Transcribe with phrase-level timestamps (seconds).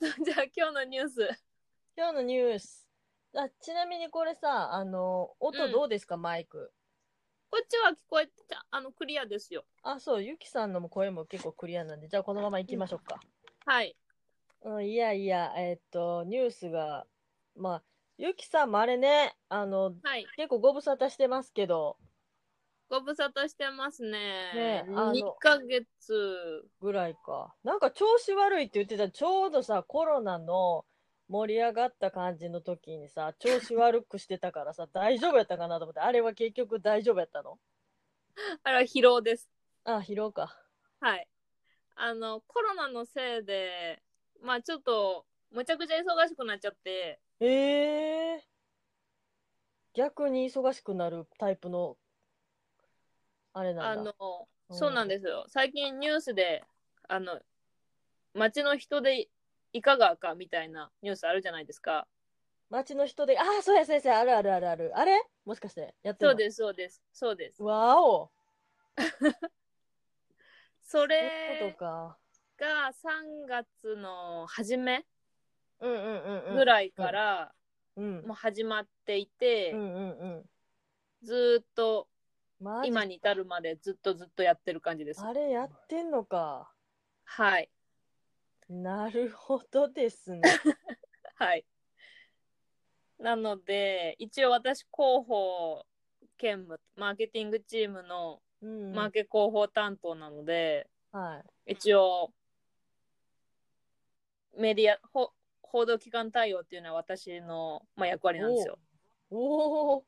[0.00, 1.28] と、 じゃあ今日のニュース。
[1.94, 2.88] 今日のニュース。
[3.36, 6.72] あちなみにこれさ、あの、音どうですか、マイク。
[7.50, 9.66] こっちは聞こえてた、あの、クリアですよ。
[9.82, 13.20] あ、そう、ゆきさんのも声も結構クリアなんで、じゃあこのまま行きましょうか。
[13.66, 13.94] はい。
[14.62, 17.06] うん、いやいや、えっと、ニュースが、
[17.54, 17.82] まあ、
[18.16, 20.26] ゆきさんもあれね、あの、はい。
[20.36, 21.98] 結構ご無沙汰してますけど、
[22.90, 24.10] ご無沙汰してますね。
[24.52, 26.68] ねあの2ヶ月。
[26.80, 27.54] ぐらいか。
[27.62, 30.84] なんか調子悪いって言ってた、ちょうどさ、コロナの
[31.28, 37.60] 盛り上がった感じの時にさ、調子悪くしてたからさ、 大丈夫やったかなと思って、あれは結局大丈夫やったの？
[38.64, 39.48] あれは疲労です。
[39.84, 40.58] あ、疲労か。
[40.98, 41.28] はい。
[41.94, 44.02] あの、コロナのせいで、
[44.42, 48.44] まあちょっと、むちゃくちゃ忙しくなっちゃって、ええ
[49.94, 51.96] 逆に忙しくなるタイプの、
[53.52, 54.10] あれなんだ。
[54.10, 55.46] あの、うんそうなんですよ。
[55.48, 56.62] 最近ニュースで、
[57.08, 57.40] あの、
[58.34, 59.28] 街の人で
[59.72, 62.06] いかがかみたいなニュースあるじゃないですか。
[62.70, 64.92] 街の人で、ああ、そうや、先生、あるあるあるある。
[64.94, 65.20] あれ？
[65.44, 67.62] もしかして、やってるそうです、そうです、そうです。
[67.62, 68.30] わお
[70.82, 72.16] そそういうれことか。
[72.58, 75.04] が3月の初め
[75.80, 76.56] うんうんうんうん。
[76.56, 77.52] ぐらいから
[77.96, 78.26] うん。
[78.26, 80.44] もう始まっていて、うんうんうん。
[81.22, 82.08] ずーっと
[82.60, 85.24] マジ今に至るまでずっとずっとやってる感じです。
[85.24, 86.70] あれやってんのか。
[87.24, 87.70] はい。
[88.68, 90.42] なるほどですね。
[91.36, 91.64] はい。
[93.18, 95.84] なので、一応私広報
[96.36, 98.92] 兼務、マーケティングチームのうん。
[98.94, 101.72] マーケ広報担当なので、はい。
[101.72, 102.32] 一応、
[104.56, 108.78] メディア、ほ報道機関対応っていうのは私の、まあ、役割なんですよ。
[109.30, 110.04] おお。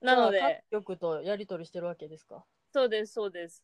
[0.00, 2.44] なので、各局とやり取りしてるわけですか？
[2.72, 3.62] そうです、そうです。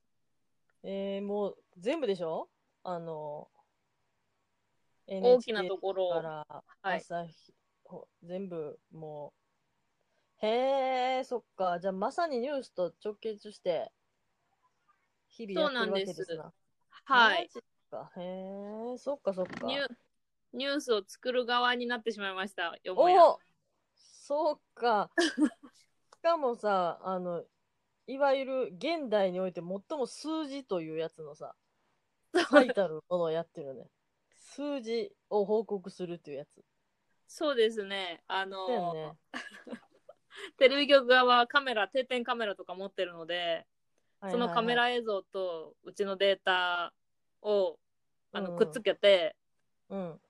[0.82, 2.48] えー、もう全部でしょ？
[2.82, 3.48] あの、
[5.06, 6.46] 大きなところを、から
[6.82, 7.00] はい。
[7.00, 7.54] 朝日、
[7.84, 9.32] ほ全部も
[10.42, 10.46] う。
[10.46, 11.78] へえ、そっか。
[11.78, 13.92] じゃあまさにニュースと直結して、
[15.28, 16.52] 日々やってるわけですな。
[17.04, 17.50] はい。
[18.16, 18.20] へ
[18.94, 19.66] え、そっかそっか。
[19.66, 19.86] ニュ
[20.54, 23.24] ニュースを作る側になってしまいました、よもや。
[23.24, 23.40] お
[23.94, 25.10] そうか。
[26.22, 27.42] しかもさ、あの、
[28.06, 31.56] いわゆる現代において最も数字というやつのさ、
[32.48, 33.88] 最たるものをやってるね。
[34.36, 36.48] 数字を報告するっていうやつ。
[37.26, 38.22] そうですね。
[38.28, 39.12] あの、ね。
[40.58, 43.66] テレビ局側はカメラ、定点カメラとか持ってるので、
[44.30, 46.94] そのカメはいラ映像とうちのデータ
[47.40, 47.80] を
[48.30, 49.34] あのうんくっつけて、
[49.90, 50.20] うん。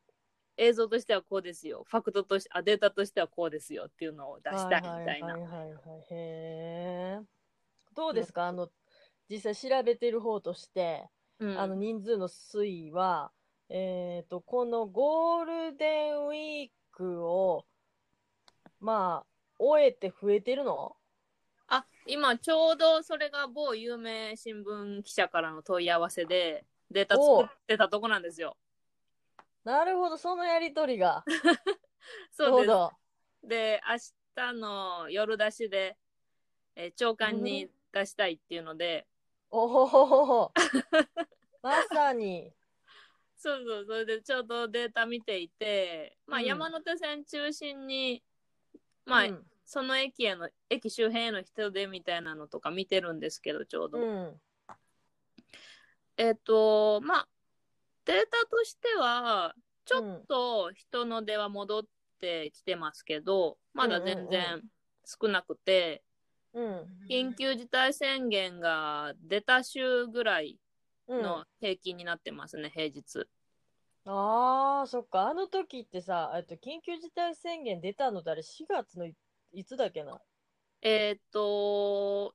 [0.57, 5.35] 映像としてはこうですよ、ファクトとして、あ、データとしてはこうですよっていうのを出したいみたいな。
[5.35, 6.01] はいはいはいはい。
[6.01, 7.21] へえ。
[7.95, 8.47] どうですか？
[8.47, 8.69] あの、
[9.29, 11.09] 実際調べてる方として、
[11.39, 13.33] うんあの人数の推移は、
[13.69, 17.65] えっ、と、このゴールデンウィークを、
[18.81, 19.27] まあ、
[19.59, 20.97] 終えて増えてるの？
[21.69, 28.57] あ、今ちょうどそれが某有名新聞記者からの問い合わせでデータ作ってたとこなんですよ。
[29.65, 31.25] なるほど、そのやりとりが。
[32.33, 32.67] そうです。
[32.67, 32.93] ど。
[33.43, 33.97] で、明
[34.34, 35.97] 日の夜出しで、
[36.75, 39.06] えー長官に出したいっていうので、
[39.50, 40.53] おほほほほ。
[41.62, 42.53] まさに。
[43.37, 48.23] そうそう、それでちょうどデータ見ていて、まあうん山手線中心に、
[49.05, 49.47] まあ、うん。
[49.65, 53.99] その駅への、駅周辺への人出みたいなのとか見てるんですけど、ちょうど。
[53.99, 54.41] うん。
[56.17, 57.29] えっ、と、まあ、
[58.05, 59.55] データとしては、
[59.85, 61.83] ちょうんっと人の出は戻っ
[62.21, 64.63] てきてますけど、まだ全うんうん然
[65.05, 66.03] 少なくて、
[66.55, 66.87] うん。
[67.09, 70.59] 緊急事態宣言が出た週ぐらい
[71.09, 71.23] うん。
[71.23, 73.27] の平均になってますね、平日。
[74.05, 75.29] ああ、そっか。
[75.29, 79.15] あの時ってさ、えっと、緊急事態宣言出たのってあれ4月のい
[79.53, 80.21] いつだっけな？
[80.81, 82.35] えっ、と、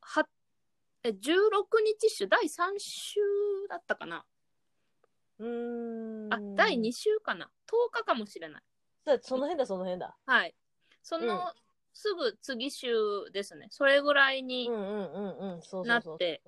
[0.00, 0.28] は、
[1.04, 1.14] え、16
[1.84, 3.20] 日週、第3週
[3.68, 4.24] だったかな？
[5.38, 6.32] うーん。
[6.32, 8.62] あ、第2週かな ?10 日かもしれない。
[9.22, 10.16] その辺だ、その辺だ。
[10.26, 10.54] はい。
[11.02, 11.38] その、うん
[11.96, 12.92] すぐ次週
[13.32, 13.68] ですね。
[13.70, 15.62] それぐらいにうんうんうんうん。
[15.62, 16.12] そうそうそう。
[16.12, 16.42] なって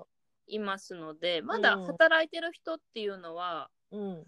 [0.48, 4.26] いますので、まだ働いてる人っていうのは、うん。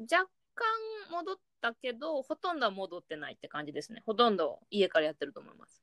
[0.00, 0.64] 若干
[1.10, 4.02] 戻ったけど、ほとんどは戻ってないって感じですね。
[4.06, 5.82] ほとんど家からやってると思います。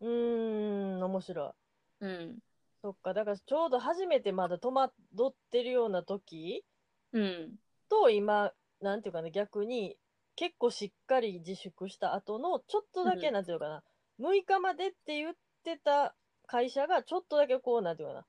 [0.00, 1.54] うーん、面白
[2.00, 2.04] い。
[2.04, 2.38] うん。
[2.82, 4.94] そっか、だからちょうど初めてまだ戸惑
[5.28, 6.64] ってるような時
[7.14, 7.54] うん。
[7.88, 9.96] と今、なんていうかな、逆に
[10.36, 13.82] 結構しっかり自粛した後のちょっとだけ、うんなんていうかな、
[14.20, 15.34] 6日までって言っ
[15.64, 16.14] てた
[16.46, 18.26] 会社がちょっとだけこう、なんていうかな、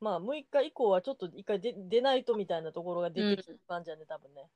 [0.00, 4.48] まあ6日以降はちょっと一回出出ないとみたいなところが出てきた感じやね、多分ね。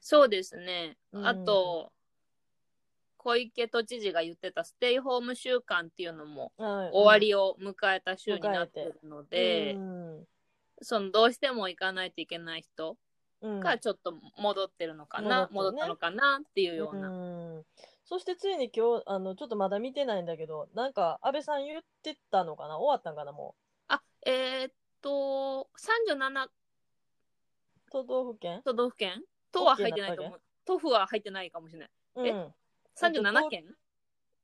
[0.00, 0.96] そうですね。
[1.12, 1.92] うんあと、
[3.16, 10.24] 小池都知事が言ってたステイホーム週間っていうのもはい終わりを迎えた週になってるので、うん
[10.82, 12.96] そのどうしても行かないといけない人
[13.40, 13.60] うん。
[13.60, 15.78] がちょっと戻ってるのかな、戻戻っね。
[15.78, 17.08] ったのかなっていうような。
[17.08, 17.12] う
[17.60, 17.64] ん
[18.04, 22.78] そしてついに今日あのちょっとまだ見てないんだけどなんか安倍さん言ってたのかな？
[22.78, 23.32] 終わったんかな？
[23.32, 23.54] も
[23.86, 24.72] あ、えーっ
[25.02, 25.68] と、
[26.16, 26.50] 37う
[27.92, 28.62] 都道府県？
[28.64, 29.22] 都道府県？
[29.52, 30.40] 都は入ってないと思う。
[30.64, 31.90] 都府は入ってないかもしれない。
[32.16, 32.54] えうん
[32.96, 33.64] 37県？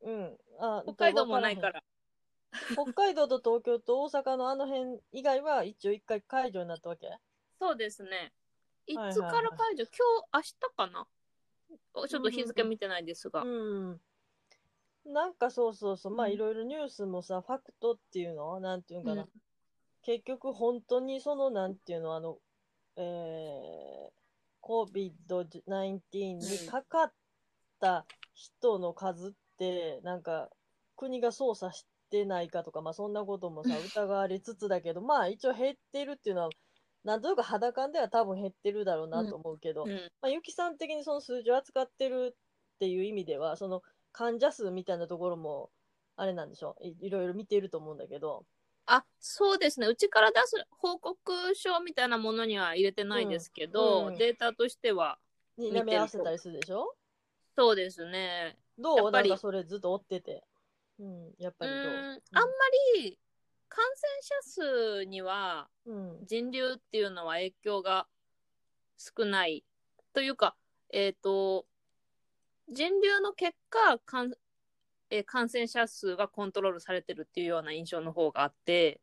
[0.02, 0.36] うん。
[0.60, 1.82] あ北海道もないから。
[2.74, 7.10] 北海道と東京と大阪のあの辺以外は一応一回解除になったわけ？
[7.60, 8.32] そうですね。
[8.86, 11.06] いはいはいつから解除、今日、明日かな？
[12.08, 13.42] ちょっと日付見てないですが。
[13.42, 14.00] うん。
[15.06, 16.14] なんかそうそうそう。
[16.14, 18.60] まあうんいろいろニュースもさファクトっていうの？
[18.60, 19.28] なんていうんかな、うん。
[20.02, 22.14] 結局本当にそのなんていうの？
[22.14, 22.38] あの
[22.96, 24.12] えー、
[24.62, 27.12] COVID-19 にかかっ
[27.80, 30.48] た人の数ってなんか
[30.96, 31.84] 国が操作し
[32.14, 36.50] てないかとかまあそんなこともさ疑われつつだけどまあ一応減ってるっていうのは
[37.04, 39.90] なんとなく肌感では多分減ってるだろうなと思うけど、うん。
[40.22, 43.82] まあ、ゆきさん的にその数字を扱ってるっていう意味ではその
[44.12, 45.70] 患者数みたいなところも
[46.16, 48.46] あれなんでしょいいろいろ見てると思うんだけど、
[48.86, 49.86] あ、そうですね。
[49.86, 51.20] うちから出す報告
[51.54, 55.18] 書みたいなものには入れてないですけど、うんうんデータとしては、
[55.58, 56.94] に見てる舐め合わせたりするでしょ？
[57.56, 58.56] そうですね。
[58.78, 58.96] どう？
[58.98, 60.44] やっぱりなんかそれずっと追ってて。
[60.98, 61.92] うん、やっぱうりどう？
[61.92, 62.20] ーん、あんま
[62.96, 63.18] り
[63.68, 66.26] 感染者数にはうん。
[66.26, 68.06] 人流っていうのは影響が
[68.96, 69.64] 少ない。
[70.12, 70.56] というか、
[70.90, 71.66] えっ、と、
[72.68, 74.32] 人流の結果、かん
[75.10, 79.00] えー感染者数がコントロールされてるっていうような印象の方があって。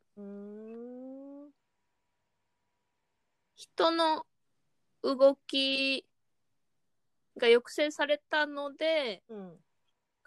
[3.54, 4.26] 人の
[5.02, 6.04] 動き
[7.36, 9.56] が抑制されたので、うん。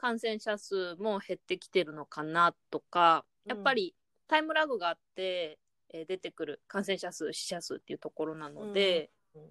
[0.05, 3.95] 感染者数も減ってきてるのかなとか、やっぱり
[4.27, 5.57] タイムラグがあって、
[5.89, 9.49] えー出てくる感染者数、死者数っていうところなので、うんうん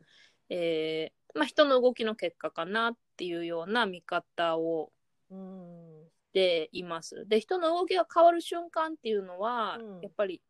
[0.51, 4.93] えーまあ、人の動きの結果かなっていうような見方を
[5.31, 6.05] うん。
[6.31, 7.27] しています。
[7.27, 10.41] で、人の動きが変わる瞬間っていうのは、うんやっぱり、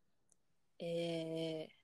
[0.81, 1.75] えー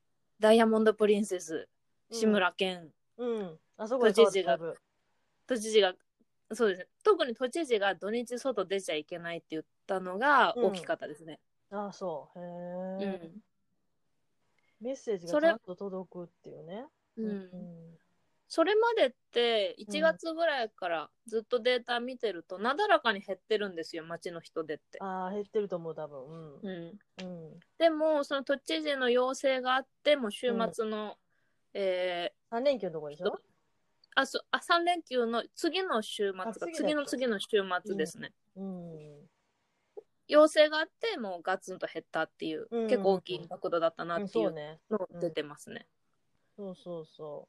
[0.40, 1.68] ダイヤモンド・プリンセス、
[2.10, 3.58] 志村けん、うん。
[3.78, 4.76] あそこで変わっただいぶ
[5.46, 5.94] 都知事が、
[6.52, 11.38] そうですね、特に都知事が土日外出ちゃいけないって言ったのが大きかったですね。
[11.70, 12.38] ああ、そう。
[12.40, 13.12] へうん。
[13.12, 13.30] え、
[14.80, 16.86] メッセージがちゃんと届くっていうね。
[17.16, 17.70] うん
[18.48, 24.98] それまでってうん1月ぐらいからずっとデータ見てると、なだらかに減ってるんですよ、街の人出って。
[24.98, 26.24] ああ、減ってると思う、多分。
[26.24, 26.98] うん、うん。
[27.22, 27.60] うん。
[27.78, 31.16] でも、その都知事の要請があって、もう週末の、
[31.74, 33.38] えー3連休のとこでしょ？
[34.20, 37.48] あそあ3連休の次の週末があ次の次の週
[37.84, 38.32] 末ですね。
[38.56, 39.28] うん。
[40.28, 44.52] 要請があって、もうガツンと減ったっていう、うん結構大きいインパクトだったなうんっていう。
[44.90, 45.86] の出てますね。
[46.56, 47.48] そうそうそ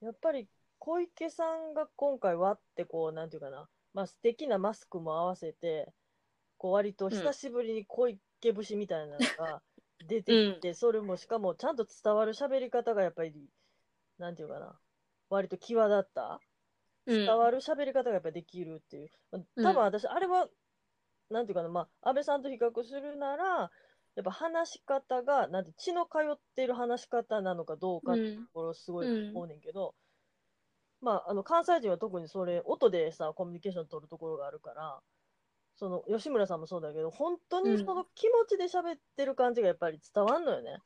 [0.00, 0.04] う。
[0.04, 0.48] やっぱり
[0.78, 5.92] 小池さんが今回割ってこう、なんていうかな、まあ素敵なマスクも合わせて、
[6.56, 9.62] こう割と久しぶりに小池節みたいなのが
[10.06, 13.32] 出てきて、それもしかもちゃんと伝わる喋り方がやっぱり、
[14.18, 14.78] なんていうかな、
[15.30, 16.40] 割と際立った。
[17.06, 19.10] うん伝わる喋り方がやっぱりできるっていう。
[19.32, 20.48] まあうん多分私、あれは、
[21.30, 23.70] なんていうかな、まあ、安倍さんと比較するなら、
[24.16, 29.94] やっぱ話し方が、なんて、血の通っている話し方なのかどうかっていうところすごい思うねんけど、
[31.00, 35.00] まあ、あの、関西人は特にそれ、音でさ、コミュニケーション取るところがあるから、
[35.76, 40.72] その、吉村さんもそうだけど、本当にその気持ちで喋ってる感じがやっぱり伝わんのよね。
[40.72, 40.82] だか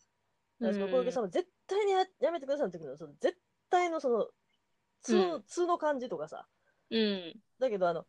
[0.61, 3.37] らその小池さんも絶対にややめてくださいって言うけど、その絶
[3.75, 4.29] 対のその、
[5.03, 6.47] 通の、うん通の感じとかさ、
[6.91, 7.35] うん。
[7.59, 8.07] だけど、あの、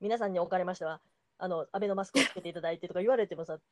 [0.00, 1.00] 皆さんにおかれましては、
[1.38, 3.62] あの、安倍のマスクをつけていただいてとか言われてもさ、通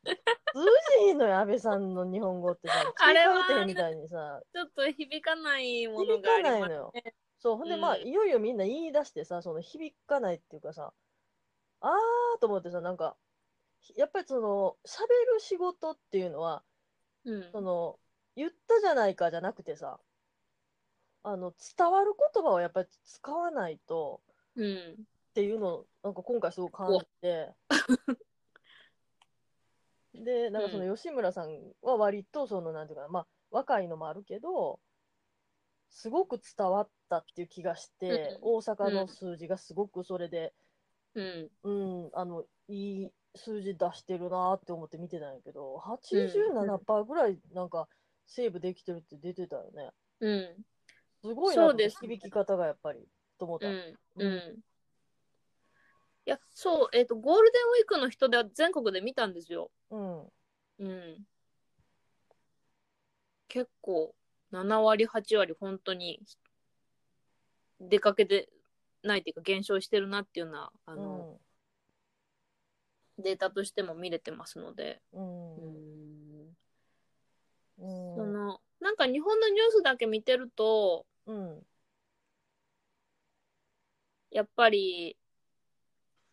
[1.00, 3.26] じひんのよ、安倍さんの日本語ってさ、 あれ
[3.66, 6.92] みたいにさ、ちょっと響かないもの響かがありますないのよ。
[7.38, 10.94] そう、ほんで、まあ、うんいよいよみんな言い出してさ、その響かないっていうかさ、
[11.80, 13.16] あーと思ってさ、なんか、
[13.96, 15.02] やっぱりその、喋
[15.34, 16.64] る仕事っていうのは、
[17.24, 17.52] うん。
[17.52, 17.98] その、
[18.36, 20.00] 言ったじゃないかじゃなくてさ、
[21.24, 24.20] あの、伝わる言葉をやっぱり使わないと、
[24.56, 25.06] うん。
[25.30, 27.50] っていうのをなんか今回すごく感じて
[30.14, 34.78] でなんかその吉村さんは割とそのなんていうかなまあ若いのもあるけど
[35.90, 40.52] すごく伝わったっていう気がして、大阪の数字がすごくそれで、
[41.14, 41.50] うん。
[41.62, 41.70] う
[42.08, 47.86] ん、あのいい数字出してるなって思って見てたんやけど87%ぐらいなんか
[48.26, 49.90] セーブできてるって出てたよね。
[50.18, 50.64] うん。
[51.24, 53.00] すごいなそうです響き方がやっぱり、
[53.38, 53.66] と思った。
[53.66, 53.98] うん。
[54.16, 54.58] うん。
[56.26, 59.70] いや、そう、えっ、と、ゴールデンウィークの人では全国で見たんですよ。
[59.90, 60.20] うん。
[60.78, 61.24] うん。
[63.48, 64.14] 結構、
[64.50, 66.20] 7割、8割、本当に、
[67.80, 68.48] 出かけて
[69.02, 71.40] ないっていうか、減少してるなっていうのは、あうの、
[73.18, 73.22] ん。
[73.22, 75.00] データとしても見れてますので。
[75.12, 75.20] う。
[75.20, 76.56] ん。
[77.78, 81.66] うんその、なんか日本のニュースだけ見てると、うん。
[84.30, 85.16] やっぱり、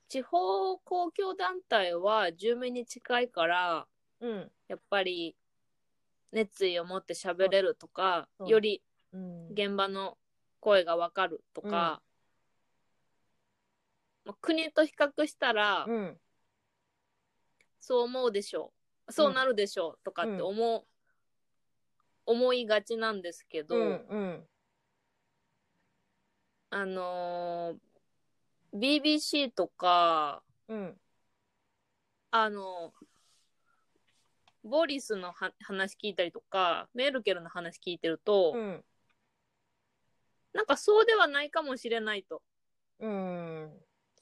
[0.08, 3.88] 地方公共団体は住民に近いから、
[4.20, 4.52] うん。
[4.68, 5.36] やっぱり
[6.32, 8.84] 熱意を持って喋れるとか、そうより
[9.14, 9.48] うん。
[9.52, 10.18] 現場の
[10.60, 12.02] 声がわかるとか、
[14.26, 16.18] まあ国と比較したら、うん。
[17.80, 18.74] そう思うでしょ
[19.08, 20.86] う、そうなるでしょうとかって思う、
[22.26, 24.08] 思いがちなんですけど、うん。
[24.10, 24.48] うん。
[26.72, 27.78] あのー
[28.74, 30.98] BBC とか、うん。
[32.32, 32.94] あの
[34.64, 38.84] ボリスのは話聞いたりとか、メルケルの話聞いてると、うん。
[40.54, 42.42] なんかそうではないかもしれないと。
[43.00, 43.72] うん。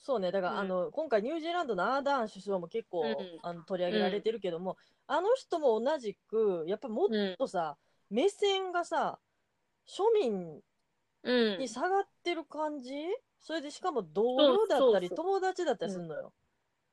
[0.02, 0.32] そうね。
[0.32, 7.36] だから、うんあの、今回ニュージーランドのアーダーン首相も結構、うんあの取り上げられてるけども、あの人も同じく、やっぱもっうん。
[7.38, 7.78] とさ、
[8.10, 9.20] 目線がさ、
[9.88, 10.62] 庶民
[11.24, 11.68] うんに。
[11.68, 12.94] 下がってる感じ、
[13.42, 16.34] それでしかも同僚だったりそうそう友達だったりするのよ。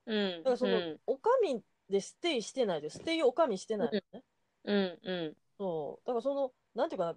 [0.06, 0.38] うん。
[0.38, 1.00] だからその、うん。
[1.06, 4.24] おかみでステイしてないで、ステイおかみしてないのね。
[4.64, 4.98] うん。
[5.02, 5.36] うん。
[5.58, 6.06] そう。
[6.06, 7.16] だからその、なんていうかな、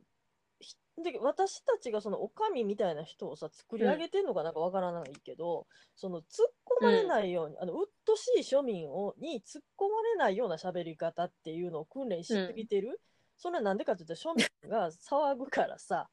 [0.60, 6.26] ひで私たちがそのおかみみたいな人をさ、作り上げてんのかなんかわからないけど、その突っ
[6.66, 13.00] 込まれないように、あの、うっとしい庶民をに突っ込まれないような喋り方っていうのを訓練しすぎてる。
[13.38, 16.10] それはなんでかって言ったら庶民が騒ぐからさ、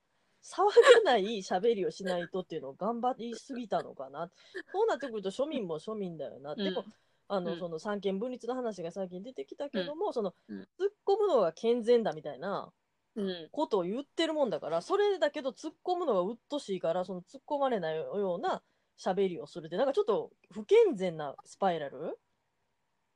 [0.47, 0.67] 騒
[1.05, 4.31] がない喋りをしないとっていうのを頑張りすぎたのかな。
[4.73, 6.55] そうなってくると庶民も庶民だよな。
[6.55, 6.85] でも、
[7.29, 10.67] あの、うんその三権分立の話が最近出てきたけども、その、うん突っ
[11.05, 12.73] 込むのが健全だみたいな
[13.17, 13.49] うん。
[13.51, 18.63] ことを言ってるもんだから、それだけど突っ込むのがうっとしいから、その突っ込まれないような
[18.99, 22.19] 喋りをするって、なんかちょっと不健全なスパイラル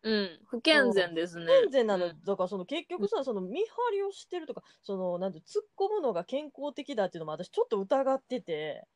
[0.02, 0.40] うん。
[0.46, 1.44] 不健全ですね。
[1.44, 8.86] 不健全なの、うんだからその結局さ、その見張りをしてるとか、その、なんて、突っ込むのが健康的だっていうのも私ちょっと疑ってて、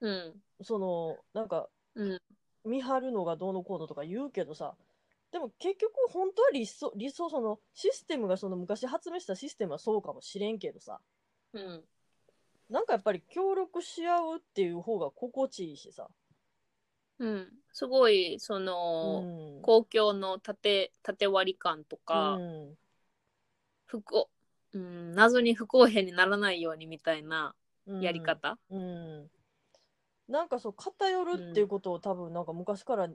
[0.00, 0.34] うん。
[0.62, 2.18] その、なんか、うん。
[2.64, 4.74] 見張るのがどうのこうのとか言うけどさ、
[5.30, 11.00] でも結局本当は理想、理想、そのシステムがその昔発明したシステムはそうかもしれんけどさ、
[11.52, 11.84] うん。
[12.68, 16.08] なんかやっぱり協力し合うっていう方が心地いいしさ。
[17.18, 17.48] うん。
[17.72, 18.64] すごい、そうん。
[18.64, 22.78] の、公共の縦、縦割り感とか、うん
[23.90, 24.28] 不公、
[24.74, 27.54] うん、謎に不公平にならないようにみたいな
[27.86, 28.58] うんやり方？
[28.70, 29.30] うん。
[30.28, 33.08] なんかそう、偏るっていうことを多分なんか昔から、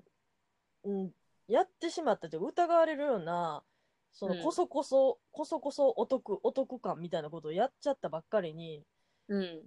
[0.83, 1.11] うん、
[1.47, 3.63] やってしまったって疑われるような、
[4.11, 8.83] そのうんこそこそ、こそこそお得、お得感みたいなことをやっちゃったばっかりに、
[9.27, 9.61] うん。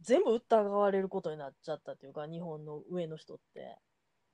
[0.00, 3.78] 全部疑われることになっちゃったっていうか、日本の上の人って。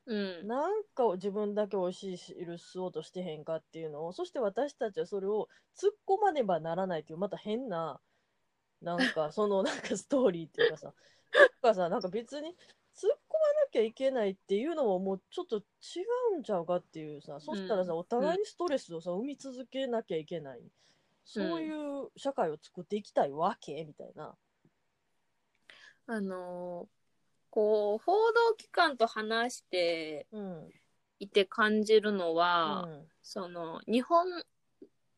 [0.06, 0.46] うん。
[0.46, 8.00] なんか自分だけ美味しい汁吸おうとしてへんかっていうのを、そして私たちはそれを突っ込まねばならないっていう、また変な、
[8.80, 10.94] なんかその なんかストーリーっていうかさ、
[11.34, 12.54] なんかさ、なんか別に突っ
[13.10, 15.62] 込まなきゃいけないっていうのももうちょっと違
[16.34, 20.62] うんちゃうかっていうさ、そしたらさ、うんお互いにストレスをさ、生み続けなきゃいけない。
[21.24, 24.36] そういう社会を作っていきたいわけみたいな。
[26.06, 26.96] あのー
[27.50, 30.68] こう、報道機関と話してうん。
[31.18, 34.26] いて感じるのは、うんその、日本、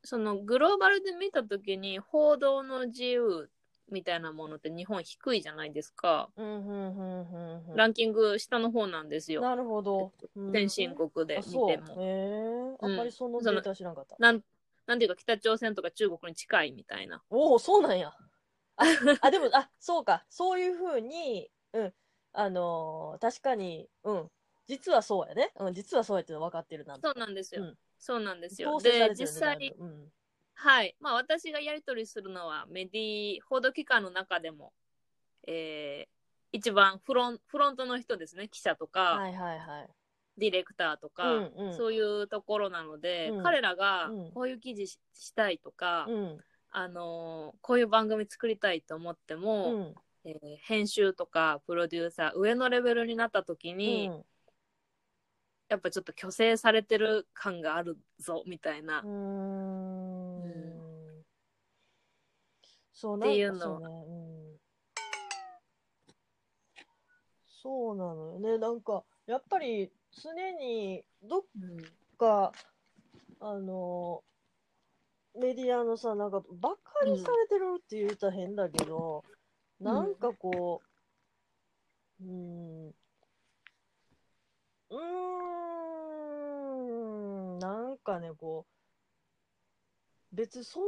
[0.05, 3.51] その、グローバルで見たときに、報道の自由
[3.91, 6.31] みたいなものって日本低いじゃないですか。
[6.37, 7.77] うん、うん、うん、うん。
[7.77, 9.43] ランキング下の方なんですよ。
[9.43, 10.13] なるほど。
[10.37, 11.97] うん先進国で見ても。
[11.99, 14.15] えあんまりそのデータ知らんかった。
[14.21, 14.43] なん、
[14.87, 17.23] なんていうか北朝鮮とか中国に近いみたいな。
[17.29, 18.15] おお、そうなんや。
[18.79, 18.85] あ、
[19.21, 20.25] あ、でも、あ、そうか。
[20.29, 21.95] そういうふうに、うん。
[22.33, 24.31] あのー確かに、うん。
[24.67, 25.53] 実はそうやね。
[25.59, 26.97] うん、実はそうやっての分かってるな。
[27.03, 27.63] そうなんですよ。
[27.63, 28.79] うんそうなんですよ。
[28.79, 30.13] で、実際、うん。
[30.55, 30.97] はい。
[31.01, 34.73] まあ私がやり取りするのはメディ、報道機関の中でも、
[35.47, 36.09] えー、
[36.53, 38.49] 一番フロンフロントの人ですね。
[38.49, 39.89] 記者とか、はいはいはい。
[40.37, 46.39] ディレクターとか、うんうんそういうところなので、うん彼らがうんこういう記事ししたいとか、うん。
[46.71, 49.95] あのこういう番組作りたいと思っても、うん
[50.25, 54.25] えー、編集とかプロデューサー上のレベルになった時に、うん、
[55.69, 59.01] やっぱちょっと虚勢されてる感があるぞみたいな。
[59.01, 61.25] うん,う、
[62.93, 63.91] そうなっていうのは。
[67.63, 68.59] そうなのよね。
[68.59, 71.43] なんか、やっぱり常にどっ
[72.17, 72.53] か、
[73.41, 74.23] うん、あの、
[75.35, 79.25] メディアのさ、なんか、ばっかりされてるって言うたら変だけど、
[79.81, 80.83] んなんかこ
[82.21, 84.97] う、うーん、うー
[87.57, 88.67] ん、なんかね、こ
[90.33, 90.85] う、別にそん、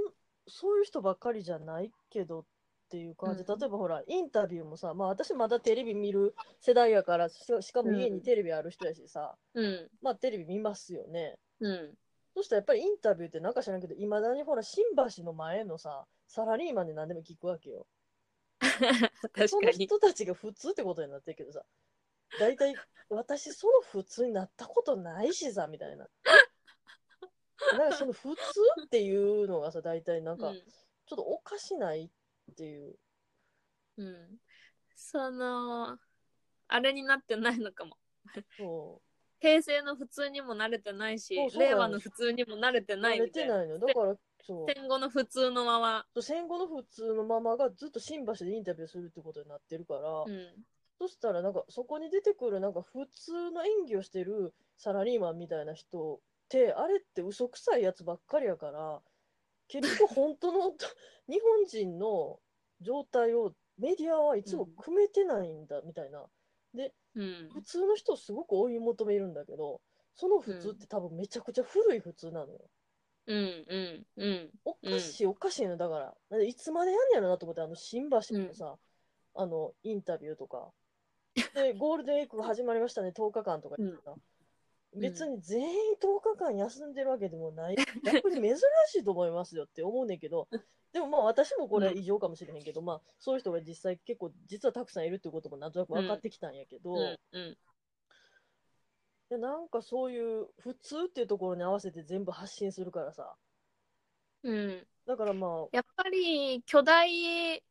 [0.47, 2.44] そういう人ばっかりじゃないけどっ
[2.90, 3.42] ていう感じ。
[3.42, 9.88] うん例えばほら、インタビューもさ、まあ私まだテレビ見る世代やから、ししかも家にテレビある人やしさ、うん。
[10.02, 11.37] まあテレビ見ますよね。
[11.61, 11.94] うん。
[12.34, 14.84] そしたらやっぱりインタビューってなんか知らんけど、いまだにほら、新
[15.16, 17.87] 橋の前のさ、サラリーマンで何でも聞くわけよ。
[19.32, 19.84] 確そのかに。
[19.87, 21.64] 人たちが普通ってことになってるけどさ、
[22.38, 22.75] 大体、
[23.08, 26.08] 私その普通になったことないしさ、みたいな。
[27.76, 28.40] なんかその普通
[28.87, 32.99] っていうのがさ、大体なんか、ちょっとおかしないっていう。
[33.96, 34.06] うん。
[34.06, 34.40] うん。
[34.94, 35.99] その、
[36.68, 37.99] あれになってないのかも。
[38.56, 39.02] そ
[39.40, 42.97] 平成の普通にも慣れてないしそうそうなの令和の普通にも慣れてう。
[42.97, 43.78] ない慣れみたいなてないの。
[43.78, 44.16] だから、
[44.47, 44.66] そう。
[44.73, 50.64] 戦後の普通のまま、戦後の普通のままがずっと新橋でインタビューするってことになってるから、うん、
[50.99, 56.18] そしたらなんかそこに出てくるなんか普通の演技をしてるサラリーマンみたいな人っ
[56.50, 59.00] てあれって嘘くさいやつばっかりやから
[59.68, 60.73] 結局本当の
[61.28, 62.38] 日本人の
[62.82, 66.26] 状態をメディアはいつも組めてないんだみたいな。
[66.75, 67.50] でうん。
[67.52, 69.81] 普通の人をすごく追い求めるんだけど
[70.14, 72.59] その普通って多分めちゃくちゃ古い普通なのよ。
[73.26, 74.50] うんうんうん。
[74.64, 78.76] おかしいおかしいのだからいつまでやんねやろなと思ってあの新橋のさ、
[79.35, 80.71] あのインタビューとか。
[81.55, 84.21] で ゴールデンウィークが始まりましたね10日間とか言ってた、ん。
[85.00, 87.76] 別に全員10日間休んでるわけでもない。
[88.05, 88.57] 逆に珍
[88.88, 90.49] しいと思いますよって思うねんけど
[90.92, 95.72] でもまあ私もこれは異常かもしれへんけど、まあそういう人が実際結構実はたくさんいるってこともなん。
[95.72, 97.57] となく分かってきたんやけど、うんうん。
[99.31, 103.37] でなんかそういう普通っていうところに合わせて全部発信するからさ。
[104.42, 104.87] うん。
[105.07, 107.62] だからまあやっぱり巨大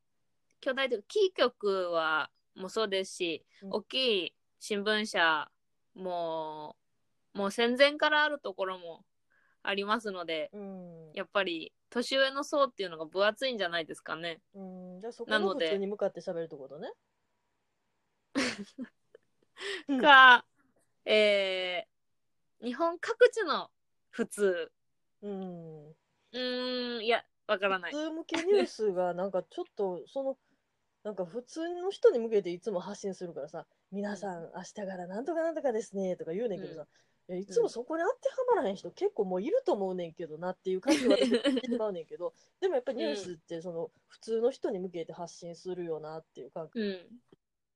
[0.61, 3.69] 巨大というかキー局はもそうですし、うん。
[3.71, 3.95] 大き
[4.27, 5.49] い新聞社
[5.95, 6.77] も
[7.33, 9.03] もう戦前からあるところも
[9.63, 14.41] ありますのでうんやっぱり年上の層っていうのが分厚いんじゃないですかね。
[14.53, 14.61] う
[14.97, 16.91] んじゃあそこなの普通に向かって喋るってことね
[19.87, 20.45] うんか、
[21.05, 21.99] えー
[22.61, 23.69] 日本各地の
[24.09, 24.71] 普通。
[25.21, 27.91] うんうーん、いや、わからない。
[27.91, 30.37] 普通向けニュースがなんかちょっとその
[31.03, 36.85] なんか普通の人に向けていつも発信するからさ「皆さん明日からなんとかなんとかですね」とか言うねんけどさ、いや
[37.37, 41.29] いつもそこに当てはまらへん人結構もういると思うねんけどなっていう感じは し
[41.61, 47.21] てしまうねんけどでもやっぱりニュースってその普通の人に向けて発信するよなっていう感覚うん。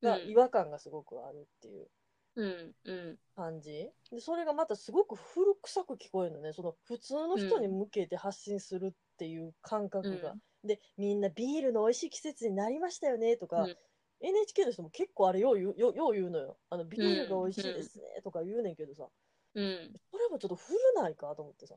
[0.03, 1.87] が違和感がすごくあるっていう。
[2.35, 3.89] うん、うん、感じ？
[4.11, 6.51] でそれがまたすごく古臭く聞こえるのね。
[6.51, 13.77] その普通の人に向けて発信するっていう感覚が、でみんなビールの美味しい季節になりましたよねとか、うん。
[14.21, 16.57] NHK の人も結構あれよう言うよよう言うのよ。
[16.69, 19.07] あのビールが美味しいですねとか言うねんけどさ、
[19.55, 21.75] うん、それもちょっと古ないかと思ってさ。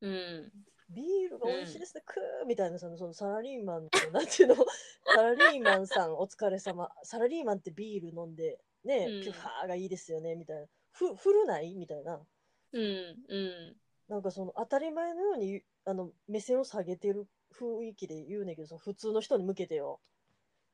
[0.00, 0.52] うん、
[0.90, 4.56] ビールが美味しいですね、クーみたいなさそのサラリーマンのなんていうの？
[5.14, 6.90] サラリーマンさんお疲れ様。
[7.02, 9.22] サラリーマンってビール飲んでね、うん。
[9.22, 10.66] ピュファーがいいですよねみたいな。
[10.92, 11.74] ふ古ない？
[11.74, 12.20] みたいな。
[12.72, 13.76] うん、うん、
[14.08, 20.00] なんかその当たり前のようにあの目線を下げてる雰囲気で言うねんけどその普通の人に向けてよ。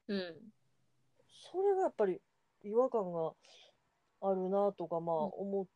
[0.08, 0.52] うん、
[1.52, 2.20] それがやっぱり
[2.62, 3.32] 違和感が
[4.22, 5.32] あるなとかまあうん。
[5.34, 5.66] 思っ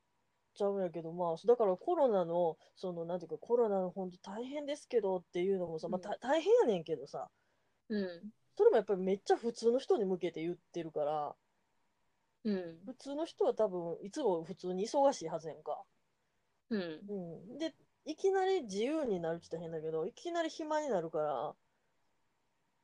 [0.55, 7.29] ちゃうんやけど、まあだからコロナのそのなんていうかコロナの本当大変ですけどっていうのもさ、まあ、た大変やねんけどさ
[7.91, 11.35] うん、それもやっぱりめっちゃ普通の人に向けて言ってるから
[12.45, 15.83] うん、普通の人は多分いつも普通に忙しいはずやんか。
[16.71, 21.55] うん、うん、でいきなり自由になるって言ったら変だけどいきなり暇になるから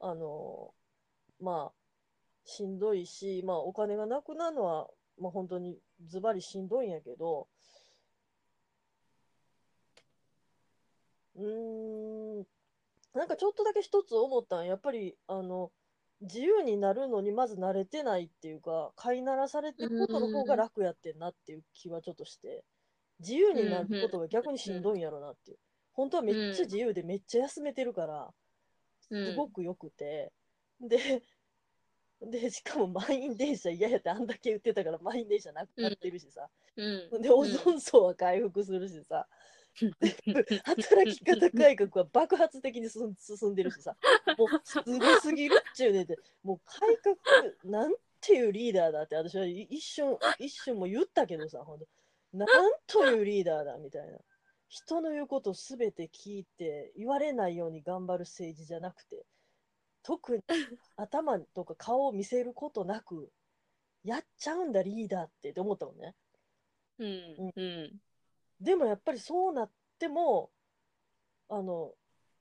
[0.00, 0.72] あの
[1.40, 1.72] まあ
[2.44, 4.88] しんどいし、まあ、お金がなくなるのは、
[5.20, 7.48] まあ、本当にズバリしんどいんやけど
[11.36, 12.46] うーん
[13.14, 15.70] なんかちょっとだけ一つ思ったんやっぱりあの
[16.20, 22.62] 自由になるのにまず慣れてないっていうか飼いならされてることの方が楽やってんなっていう気はちょっとして
[23.20, 25.58] 自由になることが逆にしんどいんやろなっていう。
[25.92, 28.32] 本当はめっちゃ自由でめっちゃ休めてるから
[29.00, 30.32] すごくよくて。
[30.80, 31.22] で
[32.22, 39.26] でしかも満員電車嫌やってあんだけ言ってたから満員電車なくなってるしさ、うん、でオゾン層は回復するしさ、
[40.64, 43.14] 働き方改革は爆発的に進
[43.50, 43.96] んでるしさ、
[44.36, 47.16] もうすごすぎるっちゅうねんて、もう改革
[47.64, 51.86] なんていうリーダーだって私は一瞬、一瞬も言ったけどさ、ほんと、
[52.32, 52.48] なん
[52.86, 54.18] というリーダーだみたいな。
[54.68, 59.26] 人の言うことすべて聞いて、言われないように頑張る政治じゃなくて、
[60.02, 60.42] 特に
[60.96, 63.30] 頭とか顔を見せることなく、
[64.04, 66.14] やっちゃうんだリーダーってって思ったもんね。
[66.98, 67.52] うん。
[67.56, 68.00] うん。
[68.60, 70.50] でもやっぱりそうなっても、
[71.48, 71.92] あの、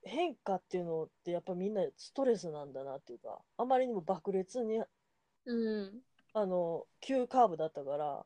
[0.02, 4.82] 変化っていうのってやっぱみんなストレスなんだなっていうか、あまりにも爆裂に、
[5.46, 6.00] うん。
[6.32, 8.24] あの、急カーブだったから、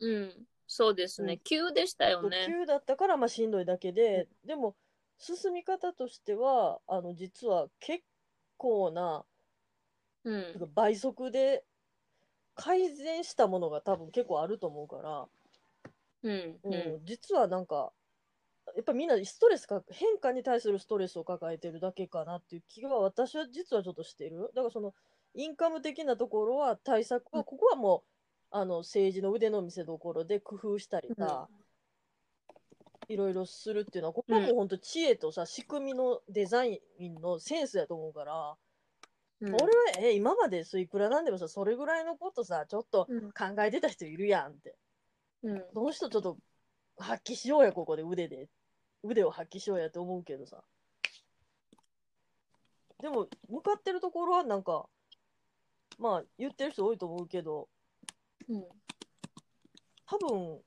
[0.00, 0.46] うん。
[0.66, 1.34] そうですね。
[1.34, 2.44] うん急でしたよね。
[2.46, 4.76] 急だったからまあしんどいだけで、でも
[5.18, 8.04] 進み方としては、あの、実は結
[8.58, 9.24] 構な、
[10.24, 10.74] うん。
[10.74, 11.64] 倍速で
[12.54, 15.28] 改善したものが多分結構あると思うから、
[16.22, 16.60] うん。
[16.64, 17.92] うんう実はなんか、
[18.76, 24.50] やっぱみんなストレスか、変化に対するストレスを抱えてるだけかなっていう気が私は実はちょっとしてる。
[24.54, 24.94] だからその、
[25.34, 28.10] インカム的なところは対策は、うんここはもう、
[28.50, 31.48] あの、政治の腕の見せ所で工夫したりさ、
[33.08, 38.56] いろいろするっていうのは、ここはもう本当知恵とさ、仕組みのデザインのセンスやと思うから、
[39.40, 39.54] ん。
[39.54, 39.68] 俺は、
[40.00, 43.32] え、今までそういくらなんでもさ、それぐらいのことさ、ちょっとうん。
[43.32, 44.76] 考えてた人いるやんって。
[45.42, 45.64] うん。
[45.72, 46.36] その人ちょっと
[46.98, 48.48] 発揮しようや、ここで腕で。
[49.02, 50.62] 腕を発揮しようやって思うけどさ。
[53.00, 54.86] でも、向かってるところはなんか、
[55.98, 57.68] まあ、言ってる人多いと思うけど、
[58.48, 58.64] うん。
[60.04, 60.60] 多分、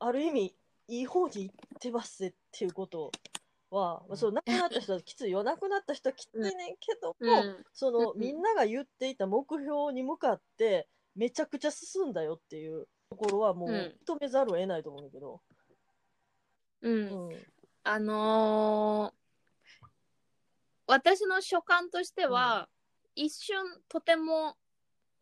[0.00, 0.56] ある意味、
[0.92, 3.10] いい方に行ってますっていうこと
[3.70, 5.42] は、まあ、そう、亡くなった人はきついよ。
[5.42, 7.64] 亡くなった人はきついねんけども、うん。
[7.72, 13.76] その、うんみんなが言っていた目標に向かって、めちゃくちゃ進んだよっていうところはもううん
[14.06, 15.40] 認めざるを得ないと思うんだけど。
[16.82, 17.28] うん。
[17.28, 17.46] うん。
[17.84, 19.22] あのー
[20.88, 22.68] 私の所感としては、
[23.14, 23.56] 一瞬
[23.88, 24.56] とても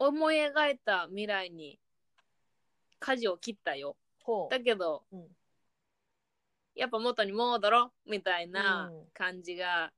[0.00, 1.78] 思い描いた未来に
[2.98, 3.96] 舵を切ったよ。
[4.50, 5.28] だけど、うん
[6.80, 9.06] やっぱ元に戻ろうみたいなうん。
[9.12, 9.92] 感じが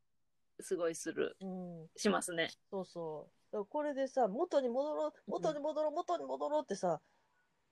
[0.59, 1.87] すごいする、うん。
[1.97, 2.51] しますね。
[2.73, 3.65] そうそう。
[3.67, 7.01] これでさ、元に戻ろう、元に戻ろう、元に戻ろうってさ、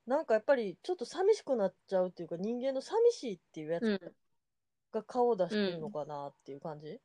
[0.07, 3.99] なんかやっぱりちょっと寂しくなっちゃうっていうか、人間の寂しいっていうやうん。
[3.99, 4.13] つ
[4.93, 7.01] が顔を出してるのかなっていう感じ、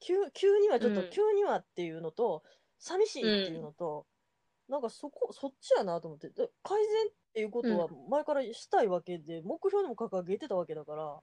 [0.00, 1.10] 急急にはちょっと、うん。
[1.10, 2.42] 急にはっていうのと、
[2.78, 4.06] 寂しいっていうのと、
[4.70, 6.30] なんかそこ、そっちやなと思って。
[6.30, 11.20] で改善っていうことは前からしたいわけで、目標にも掲げてたわけだから、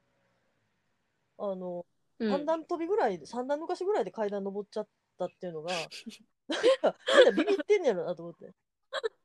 [1.37, 1.85] あの、
[2.19, 4.87] うん三段飛びぐらいで、三段抜かしぐらいで階段登っちゃっ
[5.19, 5.71] たっていうのが、
[6.81, 6.97] なんか、
[7.31, 8.45] みんなビビってんねやろなと思って。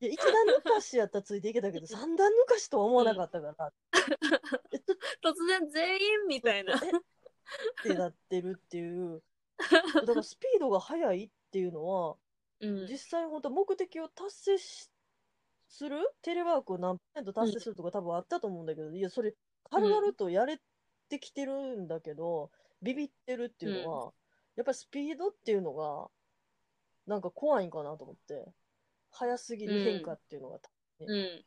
[0.00, 3.72] いや、一段抜かしやったらついていけたけど、 三段抜かしとは思わなかったから、
[4.72, 6.74] えっと、突然全員みたいな。
[6.74, 6.90] え？
[6.90, 7.02] っ
[7.82, 9.22] てなってるっていう。
[9.94, 12.16] だからスピードが速いっていうのは、
[12.60, 14.90] うん実際本当目的を達成し
[15.68, 15.98] する？
[16.22, 19.34] テレワークを何パーセント達成するとか多分あったと思うんだけど、いや、それ
[19.70, 20.60] 軽々とやれ
[21.12, 24.12] てきてるんだけど、ビビってるっていうのは、
[24.56, 26.08] やっぱりスピードっていうのが、
[27.06, 28.46] なんか怖いんかなと思って、
[29.10, 30.58] 速すぎる変化っていうのが、
[31.00, 31.44] うん。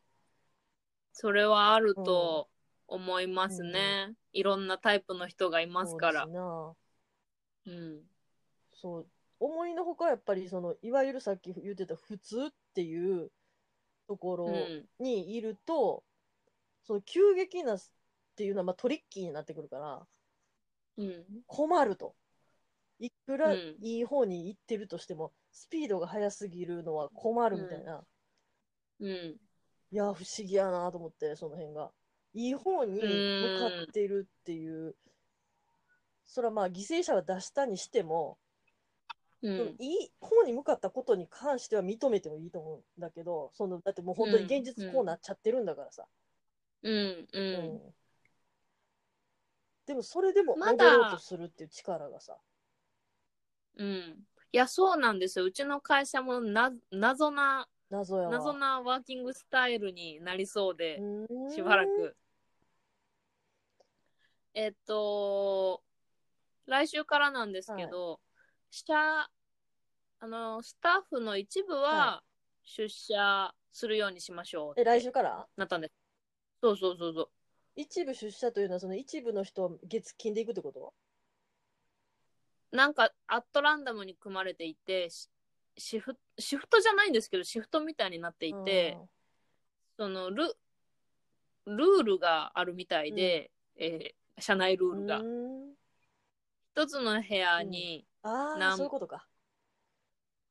[1.13, 2.47] それはあると
[2.87, 4.13] 思いますね。
[4.33, 6.75] いろんなタイプの人がいますからそ
[7.65, 7.71] う。
[7.71, 8.01] うん。
[8.73, 9.07] そう、
[9.39, 13.31] 思いのほかやっぱりその、いわゆるさっき言ってた普通っていう
[14.07, 14.85] ところうん。
[14.99, 16.03] にいると、
[16.83, 17.77] その急激な
[18.35, 20.05] っていうのはまあトリッキーになってくるから、
[20.97, 21.23] うん。
[21.47, 22.15] 困ると。
[22.99, 28.03] いくらうんいい方に行ってるとしても、スピードが速すぎるのは困るみたいな。
[28.99, 29.09] うん。
[29.09, 31.91] いや、不思議やなと思って、その辺が。
[32.33, 33.01] いい方に向
[33.57, 34.95] かってるっていう、
[36.25, 38.37] それはまあ犠牲者は出したにしても、
[39.41, 39.75] うん。
[39.79, 46.05] いい方に向かったことに関しては認めてもいいと思うんだけど、そのだってもう本当に現実こうなっちゃってるんだからさ。
[46.83, 46.93] うん。
[46.93, 47.27] う。
[47.33, 47.39] う
[47.89, 48.04] ん
[49.85, 52.37] でもそれでもまだ戻ろうとするっていう力がさ。
[53.77, 54.25] うん。
[54.51, 55.45] いや、そうなんですよ。
[55.45, 58.31] うちの会社もな謎な、謎やわ。
[58.31, 62.15] 謎なワーキングスタイルになりそうで、うーんしばらく。
[64.53, 65.83] えっと、
[66.65, 68.21] 来週からなんですけど、
[68.71, 69.29] 社、あ
[70.27, 72.23] の、スタッフの一部はは
[72.63, 75.45] 出社するようにしましょうってえ、来週から？
[75.57, 75.93] なったんです。
[76.61, 77.29] そうそうそうそう。
[77.75, 80.93] 一部出社というのはその一部の人は月金で行くってこと？
[82.71, 85.29] なんか、アットランダムに組まれていて、シ
[85.77, 88.97] シフシフトじゃないんですけど、シフトみたいになっていて、
[89.97, 90.55] そのル、
[91.65, 95.21] ルールがあるみたいで、えー社内ルールが。
[96.73, 99.25] 一つの部屋に、ああ、なんそういうことか。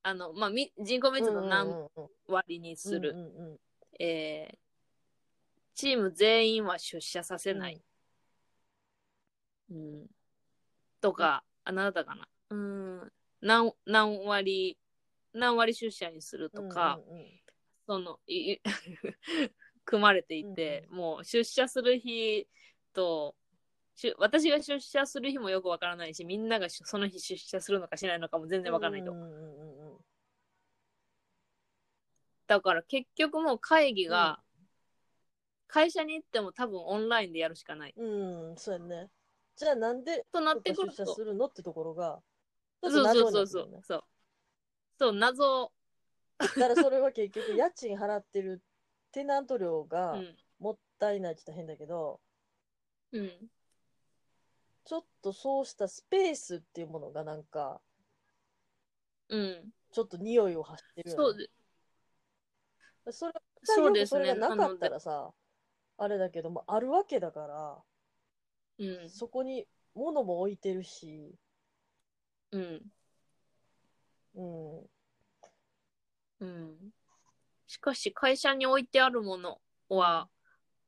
[0.02, 3.58] あの、まあ、み人口密度何うんうん割にする、うんうんうん。
[3.98, 4.63] えー
[5.74, 7.82] チーム全員は出社させない、
[9.70, 10.06] うん。
[11.00, 12.28] とか、あなたかな。
[12.50, 13.12] うん。
[13.40, 14.78] 何何割、
[15.32, 17.40] 何割出社にするとか、うんうんうん。
[17.86, 18.58] その、い
[19.84, 22.48] 組まれていて、うんもう出社する日
[22.92, 23.36] と、
[24.18, 29.12] 私が出社する日もよくわからないし、みんながしその日出社するのかしないのかも全然わからないと。
[29.12, 30.04] うんうんうんうん
[32.46, 34.43] だから結局もう会議が、
[35.74, 37.94] 会社に行っても多分オンラインでやるしかない。
[37.96, 39.10] うん、うん、そうやね。
[39.56, 42.20] じゃあなんでとなってくる出社と、するのってところが、
[42.80, 44.04] ちょそうそうそうそうそう。
[45.00, 45.72] そう、謎、
[46.38, 48.62] だからそれは結局家賃払ってる
[49.10, 50.36] テナント料うがん。
[50.60, 52.20] もったいないって言ったら変だけど、
[53.10, 53.30] うん。
[54.84, 57.80] ちょっとそうしたスペースっていうものがなんか、
[59.28, 59.70] うん。
[59.90, 61.22] ちょっと匂いを発してるよね。
[61.24, 61.48] そうで、
[63.10, 63.32] それ
[63.64, 65.32] そうですねそれがなかったらさ、
[65.96, 67.84] あれだけども、あるわけだから、
[68.78, 69.10] うん。
[69.10, 71.34] そこに物も置いてるし、
[72.50, 72.92] うん。
[74.34, 74.90] うん、
[76.40, 76.92] うん。
[77.66, 80.28] しかし、会社に置いてあるものは、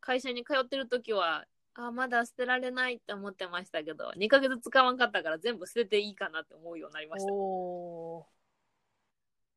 [0.01, 7.33] 会社に通ってる時は、あ、まだ捨てられないって思ってましたけど、2ヶ月使わんかったから全部捨てていいかなって思うようになりました。
[7.33, 8.27] おー。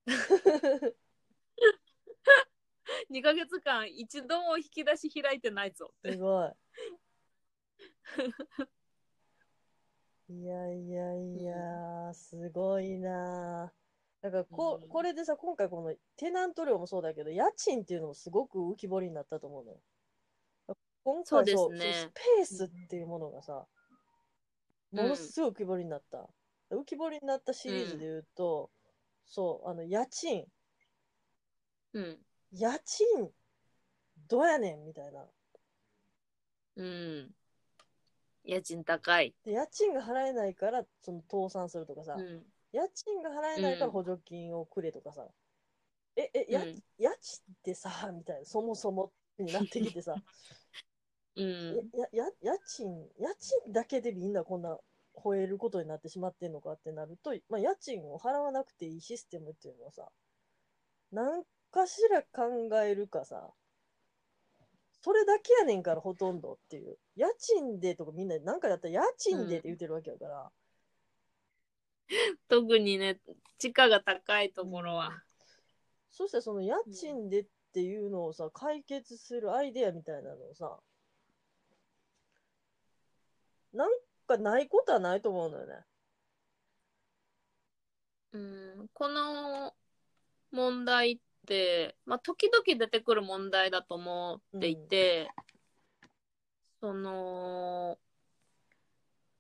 [3.10, 6.12] 2ヶ月間一度も引き出し開いてないぞって。
[6.14, 6.54] すごい。
[10.30, 13.74] いやいやいや、すごいな
[14.22, 19.82] だからこ、うんこれでさ、今回このテナント料もそうだけど、家賃っていうのもすごく浮き彫りになったと思うのよ。
[21.04, 23.66] 今そう回ですねそうスペースっていうものがさ、
[24.92, 26.30] ものすごい浮き彫りになった。
[26.70, 28.70] 浮き彫りになったシリーズで言うと、
[29.26, 30.46] そう、あの、家賃、
[31.94, 32.20] うん。
[32.52, 33.34] 家賃、
[34.28, 35.26] どうやねんみたいな。
[36.76, 37.36] うん。
[38.44, 39.34] 家賃高い。
[39.44, 42.46] で、家賃が払えないから、その倒産するとかさ、うん。
[42.72, 45.28] 家賃が払えないから補助金をくれとかさ、
[46.16, 50.16] え、え、や、うん家賃ってさ、みたいな、そもそもになってきてさ、
[51.36, 51.90] うん。
[51.94, 54.78] や、や、家賃、家賃だけでみんなこんな
[55.16, 60.12] 吠えることになってしまってんのかってなると、まあ、家賃を払わなくていいシステムっていうのはさ、
[61.12, 63.54] なんかしら考えるかさ、
[65.02, 66.98] それだけやねんからほとんどっていう。
[67.16, 70.52] 家賃でとかみんななんかやったら家賃でって言ってるわけやから、
[72.50, 73.20] 特にね、
[73.58, 75.24] 地価が高いところは。
[76.10, 80.80] そしたらその家賃でっていうのをさ、解決するアイデアみたいなのをさ、
[83.74, 83.92] なん
[84.28, 85.86] かないことはないと思うのよね。
[88.32, 88.38] う
[88.84, 88.90] ん。
[88.94, 89.74] この
[90.52, 91.29] 問題って、
[92.06, 95.30] まあ、時々出てくる問題だと思っていて、
[96.82, 97.98] その、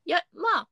[0.06, 0.68] いや、まあ、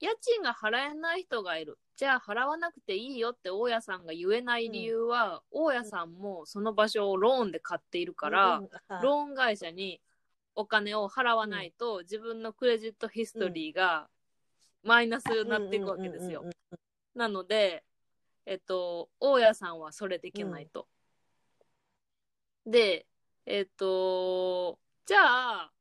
[0.00, 1.78] 家賃が払えない人がいる。
[1.96, 10.00] じゃあ払わなくていいよって大家さんが言えない理由は、大家さんもその場所をローンで買っているから、うん、あローン会社に
[10.54, 14.08] お金を払わないと、自分のクレジットヒストリーが
[14.84, 16.42] マイナスになっていくわけですよ。
[16.42, 16.46] うん。
[16.46, 16.52] うん。
[16.72, 16.78] うん。
[17.14, 17.84] なので、
[18.50, 20.88] えっと、大家さんはそれできないと。
[22.64, 23.06] で、
[23.44, 25.72] えっと、じゃあ、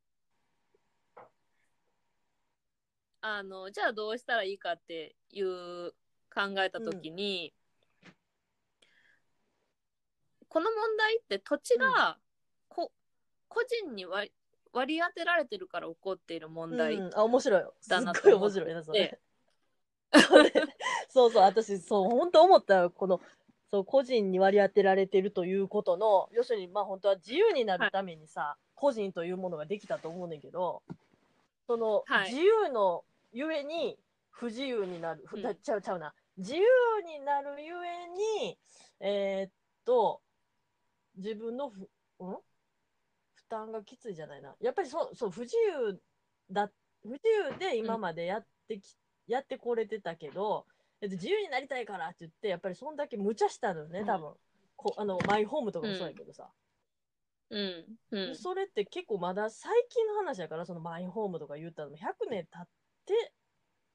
[3.22, 5.92] あの、じゃあどうしたらいいかっていう
[6.30, 7.54] 考えたときに、
[10.50, 12.18] この問題って土地が
[12.68, 12.92] こ、
[13.48, 14.34] 個人に割
[14.74, 17.74] 割り当てられてるから起こっている問題うんうんあ、面白いよ。
[17.80, 19.20] すだっごいなと思って面白いな、それ。
[21.10, 22.90] そうそう、私、そう、本当思ったよ。
[22.90, 23.22] この、
[23.70, 30.84] そう、個人に割り当てられてるということの、要するに、まあ本当は自由になるためにさ、個人というものができたと思うねんけど、
[31.66, 36.14] その、はい自由のゆえに不自由になる、ふうんだちゃうちゃうな。
[36.38, 36.62] 自由
[37.06, 38.08] になるゆえ
[38.44, 38.58] に、
[39.00, 39.52] えーっ
[39.84, 40.22] と、
[41.18, 41.82] 自分のふ、
[42.24, 42.38] ん？
[43.34, 44.56] 負担がきついじゃないな。
[44.60, 46.00] やっぱりそう、そう、不自由
[46.52, 50.66] だ、不自由で今までやってき、やってこれてたけど、
[51.02, 54.34] えっと自由になりたいからって言って、やっぱりそんだけ無茶したのよね、多分。
[54.76, 56.50] こあの、マイホームとかもそうやけどさ。
[57.50, 57.86] うん。
[58.12, 58.36] うん。
[58.36, 62.68] それって結構まだ最近の話やから、そのマイホームとか言ったのも100年経っ
[63.06, 63.34] て、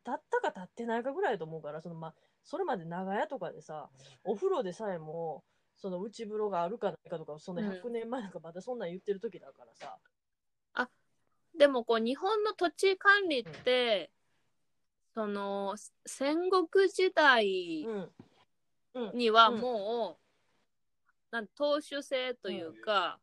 [0.05, 2.15] 経ったか経ってないかぐらいだと思うから、そのまあ、
[2.45, 3.89] それまで長屋とかでさ、
[4.25, 5.45] お風呂でさえも、
[5.77, 9.99] その内風呂があるかないかとか、その100年前なんかまだそんなん言ってる時だからさ。
[11.59, 14.11] でもこう日本の土地管理って、
[15.15, 15.75] その
[16.07, 17.87] 戦国時代。
[19.15, 19.61] にはうん。
[19.61, 23.19] もう、なん投手制というか、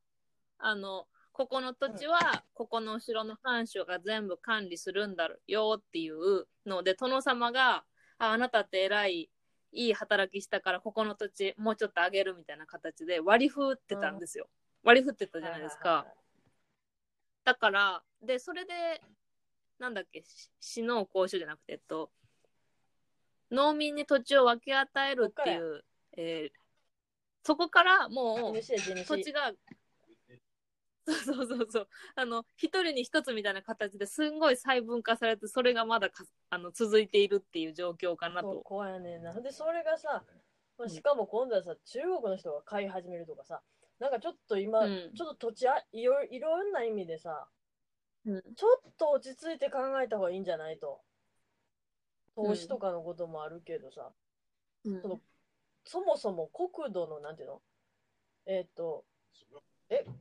[0.58, 7.86] あのここの土地はここのお城の藩主が全部管理するんだよっていうので殿様が
[8.18, 9.30] ああなたって偉い
[9.72, 14.50] いい働きしたからここの土地もうちょっとあげるみたいな形で割り振ってたんですよ、
[14.84, 16.06] 割り振ってたじゃないですか、
[17.46, 19.02] だからでそれで
[19.80, 20.22] なんだっけ？
[20.24, 22.12] し死の交渉じゃなくてえっと
[23.52, 25.84] 農民に土地を分け与えるっていう
[26.18, 26.60] えー
[27.44, 28.62] そこからもう。
[28.62, 29.54] 土地が
[31.06, 38.62] そうそうそうそうあの一人に一つみたいな形ですんごい細分化されてそれがまだかあの続いているっていう状況かなと。
[38.64, 39.34] 怖いねんな。
[39.34, 40.24] で、それがさ、
[40.78, 43.64] まあしかも今度はさ、中国の人が買い始めるとかさ、
[43.98, 47.48] なんかちょっと今、うんちょっと土地あいろいろんな意味でさ、
[48.26, 48.42] うん。
[48.56, 51.02] ちょっと落ち着いて考えた方がいいんじゃないと。
[52.36, 54.12] 投資とかのこともあるけどさ、
[54.86, 55.02] うん。
[55.02, 55.20] その
[55.86, 57.62] そもそも国土の、なんていうの？
[58.46, 59.06] えっ、と、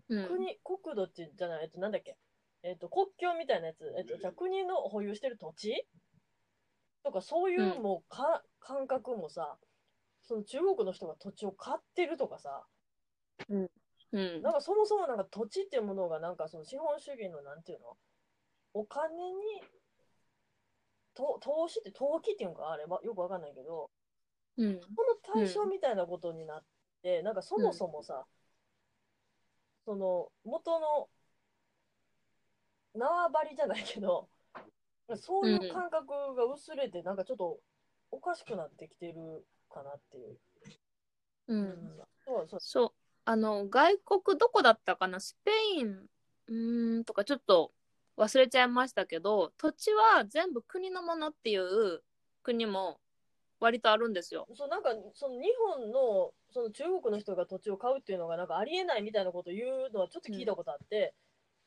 [0.08, 0.26] うん。
[0.26, 2.16] 国、国土ってじゃない、えっと、なんだっけ？
[2.62, 5.86] えっと、国境みたいなやつ、えっと、じゃあ国の保有してる土地？
[7.04, 7.82] とか、そういううん。
[7.82, 9.56] もうか、感覚もさ、
[10.22, 12.64] その中国の人が土地を買ってるとかさ、
[13.48, 13.70] うん
[14.12, 17.96] なんかそもそもなんか土地っていうものがなんかその資本主義のなんていうの
[18.74, 19.62] お金に、
[21.14, 23.90] と投資って投機っていうのかあれはよくわかんないけど、
[24.56, 24.80] うん。
[24.80, 26.64] この対象みたいなことになっ
[27.02, 28.24] て、なんかそもそもさ、
[29.84, 31.08] その元の
[32.94, 34.28] 縄張りじゃないけど、
[35.16, 37.58] そういう感覚が薄れて、なんかちょっと
[38.10, 40.38] おかしくなってきてるかなっていう。
[41.48, 41.96] うん。
[42.26, 42.60] そう。
[42.60, 42.92] そう。
[43.30, 45.20] あの外国どこだったかな？
[45.20, 46.08] スペイン？
[46.48, 47.72] うーんとかちょっと
[48.16, 52.00] 忘れちゃいましたけど土地は全部国のものっていう
[52.42, 52.96] 国も
[53.60, 54.46] 割とあるんですよ。
[54.54, 55.42] そうなんかその日
[55.76, 61.12] 本のその中国の人が土地を買うっていうのがなんかありえないみたいなことを言うのはちょっと聞いたことあって、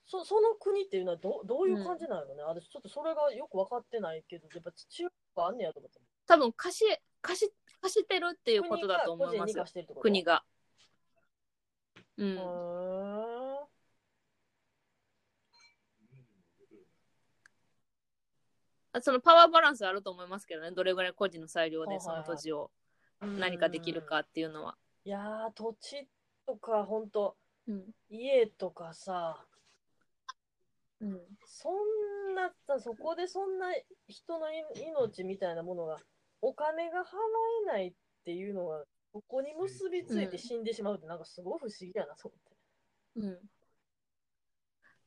[0.08, 2.34] そその国っていうのはどどういう感じなの？
[2.34, 5.04] ね、私ちょっとそれがよく分かってないけどやっぱ中
[5.36, 6.00] 国あんねやと思って。
[6.26, 6.86] 多分貸し
[7.22, 9.54] 貸し貸してるっていうことだと思います
[10.02, 10.44] 国が
[12.22, 12.52] う、うん
[19.00, 20.72] そのパワーバランスあると思いますけどね。
[20.72, 22.72] どれぐらい個人の裁量でその土地を
[23.22, 24.76] 何かできるかっていうのは。
[25.06, 26.08] いやー土地
[26.46, 27.84] とか本当うん。
[28.10, 29.46] 家とかさ
[31.00, 31.22] うん。
[31.46, 33.68] そんなさそこでそんな
[34.08, 35.98] 人のい命みたいなものが
[36.42, 37.04] お金が払
[37.64, 37.94] えないっ
[38.26, 43.28] ていうのがここに結びついて死んでしまうってなんかすごい不思議やなと思って。
[43.28, 43.50] うん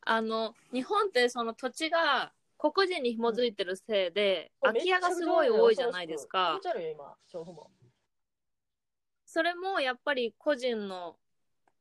[0.06, 7.70] あの日本ってその土地が黒人に紐づいてるせいで、空き家がすごい多いじゃないですか気持ち悪いよ、今、も。
[9.26, 11.16] それもやっぱり個人の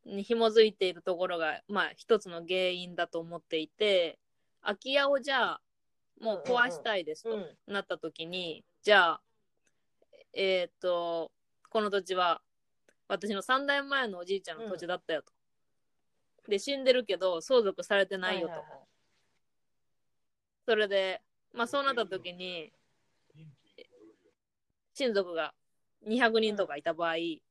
[0.06, 4.20] に紐づいているところがまあ一つの原因だと思っていて
[4.62, 5.62] 空き家をじゃあ
[6.20, 7.74] もう壊したいですとうん。
[7.74, 9.22] なった時に、じゃあ
[10.34, 11.32] えっ、と
[11.74, 12.40] この土地は
[13.08, 15.34] 私の3代前のおじいちゃんの土地だったよと、
[16.48, 18.80] で死んでるけど相続されてないよと、はいはいはい。
[20.68, 22.72] それでまあそうなった時に
[24.94, 25.56] 親族が
[26.08, 27.42] 200人とかいた場合、200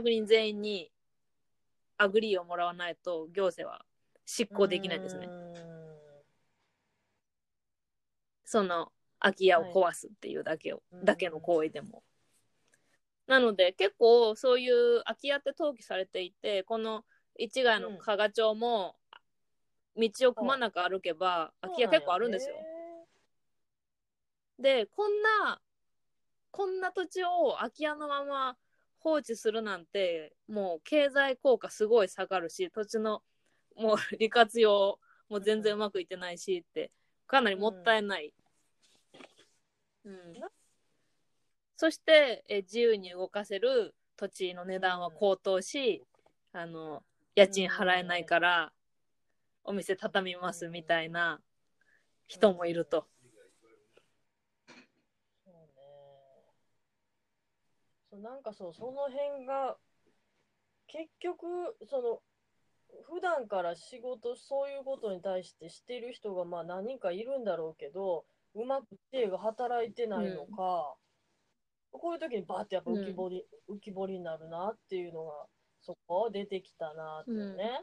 [0.00, 0.90] 人全員に
[1.98, 3.84] アグリーをもらわないと行政は
[4.24, 5.28] 執行できないんですね。
[8.46, 12.02] その空き家を壊すっていうだけを、はいだけの行為でも。
[13.26, 17.04] なので結構そういう空き家って登記されていてこの
[17.38, 18.96] 市ヶ谷の加賀町も
[19.96, 22.56] 道をくまなく歩けば空き家結構あるんですよ。
[24.58, 25.60] でこんな
[26.50, 28.56] こんな土地を空き家のまま
[28.98, 33.22] 放置するなんてもう経済効果すごい下がるし土地の
[33.76, 34.98] もう 利活用
[35.28, 36.90] も全然うまくいってないしって
[37.26, 38.32] かなりもったいない。
[40.04, 40.48] うんな
[41.76, 46.02] そしてえ自由に動かせる土地の値段は高騰し、
[46.52, 47.02] あの
[47.34, 48.72] 家賃払えないから
[49.62, 51.40] お店畳みますみたいな
[52.26, 53.06] 人もいると。
[55.44, 55.82] そうね。
[58.10, 59.76] そうなんかそう、その辺が、
[60.86, 62.22] 結局、その、
[63.04, 68.24] 普段から仕事、そういうことに対してしてる人がまあ何人かいるんだろうけど、
[68.54, 70.96] うまく知恵が働いてないのか、
[71.98, 75.32] こういう時にバーってやっぱ浮き彫り、浮き彫りになるなっていうのが、
[75.80, 77.82] そこ出てきたなっていうね。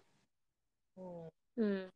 [0.97, 1.29] うん。
[1.55, 1.89] うん、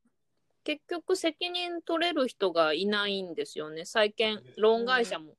[0.64, 3.86] 結局責任取れる人がいないんですよね。
[3.86, 5.34] 債権、ローン会社も、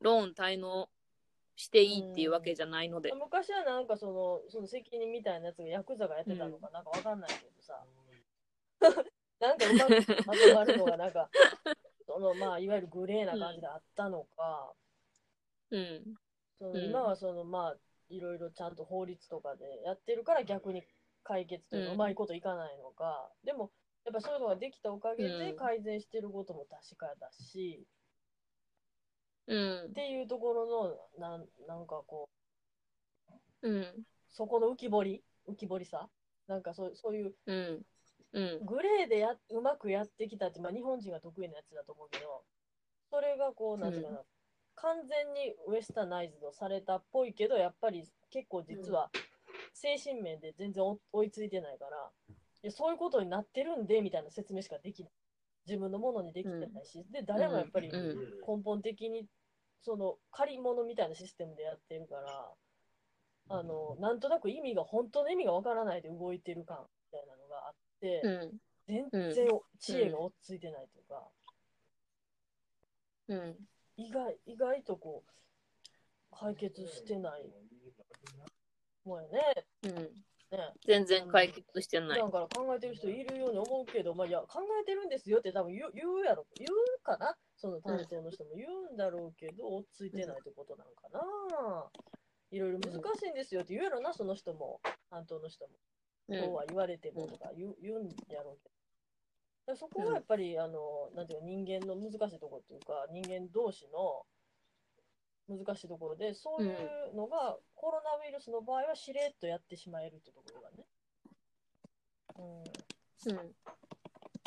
[0.00, 0.88] ローン滞納
[1.56, 3.12] していいっていうわけじゃないので。
[3.12, 7.84] 昔はなんかその、その責任みたいなやつがヤクザがやってたのかなんかわかんないけどさ、
[9.40, 11.28] なんかうまくまとまるのがなんか、
[12.06, 14.72] そのまあ、いわゆるグレーな感じであったのか、
[15.70, 16.14] うん。
[16.58, 17.76] そのうん今はそのまあ、
[18.08, 20.82] いろいろちゃんと法律とかでやってるから逆に
[21.22, 23.70] 解決というか、うまいこといかないのか、でも、
[24.04, 27.86] やっぱそういうのができたおかげでうん改善してることも確かだし、
[29.46, 29.92] うんっ。
[29.92, 32.28] ていうところの、なんなんかこ
[33.62, 34.02] う、うん。
[34.30, 35.22] そこの浮き彫り？
[35.48, 36.08] 浮き彫りさ？
[36.46, 37.82] なんかそうそういううん。
[38.32, 38.64] うん。
[38.64, 42.44] グレーでやうまくやってきたって、まあ、日本人が得意なやつだと思うけど
[43.10, 44.22] それがこうなんていうかな、
[44.82, 49.10] 完全にウエスタナイズドされたっぽいけどやっぱり結構実は
[49.74, 52.10] 精神面で全然追追いついてないから
[52.62, 55.12] いやそういうことになってるんでみたいな説明しかできない。
[55.66, 58.16] 自分のものにできてないし、で誰もやっぱりうん。
[58.46, 59.26] 根本的に
[59.82, 62.48] その借り物みたいなシステムでやってるから
[63.48, 66.78] あのなんとなく意味が本当の意味がわからないで動いてる感
[67.12, 68.60] みたいなのがあって、うん。
[68.86, 71.28] 全然知恵が追っついてないというか、
[73.28, 73.56] うん。
[74.00, 77.44] 意外意外とこう解決してない。
[79.04, 79.66] もんやね。
[79.84, 79.94] うん。
[79.94, 80.10] ね。
[80.86, 82.18] 全然解決してない。
[82.18, 86.46] だから考えてる人いるように思うけど、まあ、いや考えてるんですよって多分言う言うやろ。
[86.56, 87.34] 言うかな？
[87.56, 88.50] その担当の人も。
[88.56, 91.20] 言うんだろうけど、追っついてないってことなんかな、
[92.50, 94.80] いろいろ難しいんですよって言うやろなその人も。
[95.10, 95.70] 担当の人も。
[96.28, 96.40] うん。
[96.40, 98.79] そうは言われてもとか言う,、言うんやろうけど
[99.76, 104.26] そこがやっぱり、あのなんていうか人間の難しいところっていうか人間同士の
[105.48, 110.86] 難しいところでそういうのが、コロナウイルスの場合はしれっとやってしまえるってところがね、
[112.38, 113.54] うん、うん。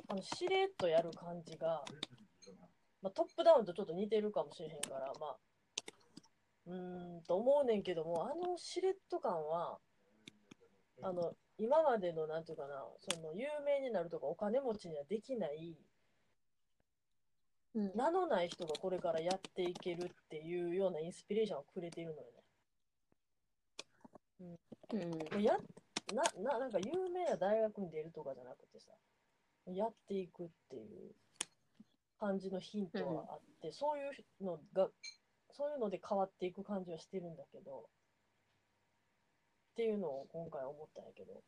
[0.09, 1.84] あのしれっとやる感じが、
[3.01, 5.38] まあ、トップダウンとちょっと似てるかもしれへんからまあ
[6.67, 9.80] うーんと思うねんけどもあのしれっと感は
[11.01, 15.78] あの今までのなんていうかなその有名になるとかお金持ちにはできない
[17.76, 17.91] うん。
[17.95, 22.28] 名のない人がこれからやっていけるっていうようなインスピレーションをくれているのよ
[24.41, 24.58] ね。
[25.34, 25.41] うん。
[25.41, 25.58] や
[26.14, 28.91] なななんか有名な大学に出るとかじゃなくてさ
[29.72, 31.12] やっていくっていう
[32.20, 34.01] 感じのヒントはあって、そうい
[34.41, 34.89] うのが
[35.51, 37.86] そういうので変わっていく感じはしてるんだけど
[39.74, 41.41] っていうのを今回思ったんやけど、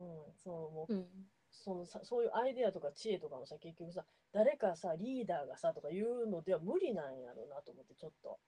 [0.00, 1.06] うん、そのもううん。
[1.50, 8.38] そのさそういうアイデアとか知恵とかもさ結局さ誰かさリーダーがさとか言うのでは無理なんやろうなと思ってちょっと。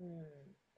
[0.00, 0.24] うん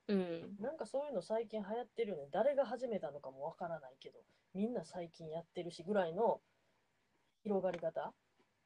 [0.09, 0.57] うん。
[0.61, 2.29] なんかそういうの最近流行ってるよね。
[2.33, 4.19] 誰が始めたのかもわからないけど、
[4.53, 6.41] みんな最近やってるしぐらいの
[7.43, 8.13] 広がり方。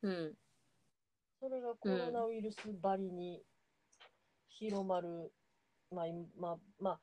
[0.03, 0.35] うん。
[1.41, 3.43] それがコロナウイルスばりに
[4.49, 5.33] 広まる。
[5.91, 7.01] まあ、今まあ、まあ、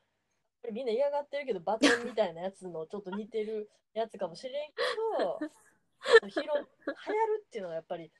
[0.71, 5.39] みんな嫌がってるけど、バトンみたいなやつのちょっと似てるやつかもしれんけど、
[6.29, 8.11] 広、流行るっていうのがやっぱり、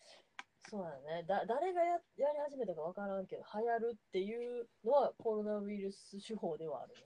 [0.70, 1.24] そうだね。
[1.28, 7.02] だ誰がややり始めたかわからんけど、流行るっていうのはコロナウイルス手法ではあるね。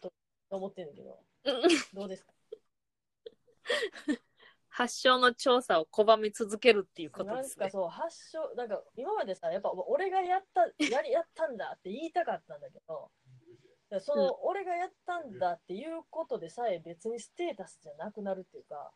[0.00, 0.12] と
[0.50, 1.18] 思ってんだけど、
[1.92, 2.32] どうですか？
[4.68, 7.60] 発祥の調査を拒み続けるっていうことですね。
[7.60, 13.10] なんかそう、発症、なんか今までさ、やっぱ俺がやった、やりやったんだって言いたかったんだけど、
[13.96, 18.92] らその、俺がやったんだっていうことでさえ別にステータスじゃなくなるっていうか、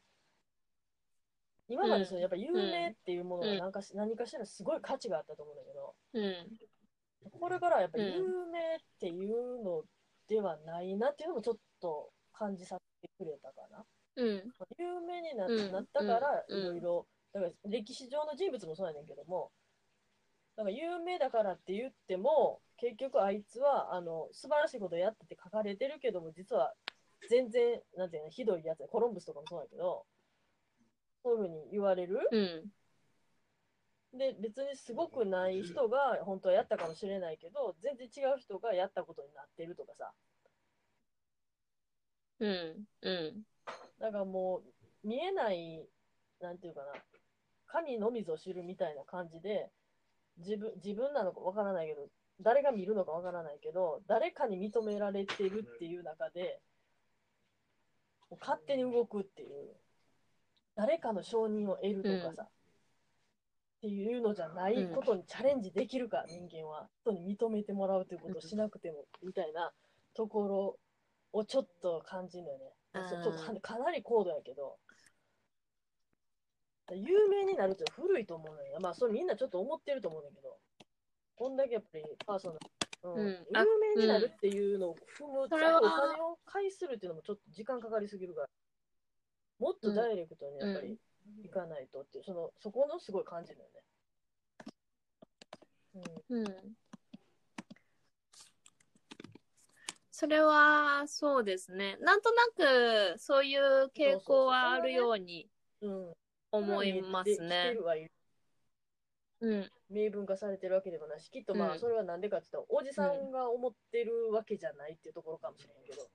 [1.69, 7.39] 今までそのやっぱ有名っていうものが何かし,、何かしらすごい価値があったと思うんだけど、うん。
[7.41, 9.83] これからはやっぱり有名っていうの
[10.29, 13.85] ではないなっていうのもちょっと感じさせてくれたかな。
[14.17, 14.43] うん。
[14.79, 16.59] 有名にな,、ったからうん。
[16.59, 19.51] いろいろだから歴史上の人物もそうやねんけども
[20.59, 26.75] だから有名だからって言っても結局あいつはあの素晴らしいことやってて書かれてるけども実は
[27.31, 30.05] 全然なんていうのひどいやつやコロンブスとかもそうやけど
[31.23, 34.19] そういうふうに言われるうん。
[34.19, 40.11] で別にすごくない人が本当はやったかもしれないけど全然違う人がやったことになってるとかさ
[42.41, 42.85] うん。
[43.03, 43.43] うん。
[44.01, 44.63] だからも
[45.05, 45.87] う見えない
[46.41, 46.87] なんていうかな
[47.69, 49.71] 神のみぞ知るみたいな感じで
[50.39, 52.09] 自分自分なのかわからないけど
[52.41, 56.61] 誰が見るのかわからないけど誰かに認められてるっていう中で
[58.41, 59.49] 勝手に動くっていう
[60.79, 66.89] 誰かの承認を得るとかさ、っていうのじゃないことにチャレンジできるか、人間は。
[67.03, 69.73] 人に認めてもらうということをしなくてもみたいな
[70.15, 70.79] ところ
[71.33, 72.65] をちょっと感じるのよね。
[73.09, 74.77] ちょっとかかなり高度やけど、
[76.95, 78.79] 有名になるって古いと思うのよ。
[78.81, 80.57] まあ、それみんなちょっと思ってると思うんだけど、
[81.37, 82.59] こんだけやっぱりパーソナル。
[83.03, 83.27] うん。
[83.27, 83.57] うん。
[83.57, 88.49] あ有名になるっていうのを踏む、それはお金を返するっていうのもちょっと時間かかりすぎるから、
[89.59, 90.99] もっとダイレクトにやっぱり
[91.43, 93.85] 行かないとっていう、そのそこのすごい感じるよね。
[96.31, 96.41] うん。
[96.41, 96.47] うん。
[100.11, 101.97] それはそうですね。
[102.01, 105.49] なんとなくそういう傾向はあるように。
[105.81, 106.13] うん、
[106.53, 107.77] 思いますね。
[109.41, 109.71] うん。
[109.91, 116.09] 明文化されてるわけでもないし、きっとまうんあそれはなんでかって言ったら、おじさんが思ってるわけじゃないっていうところかもしれんけど、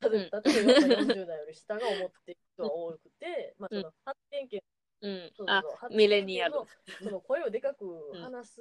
[0.00, 4.60] 例えばやっぱ40代より下が思ってる人は多くて、まあその発言権、
[5.02, 5.46] うんそう。
[5.48, 6.66] あそう、発ミレニアルの
[7.02, 7.84] その声をでかく
[8.20, 8.60] 話す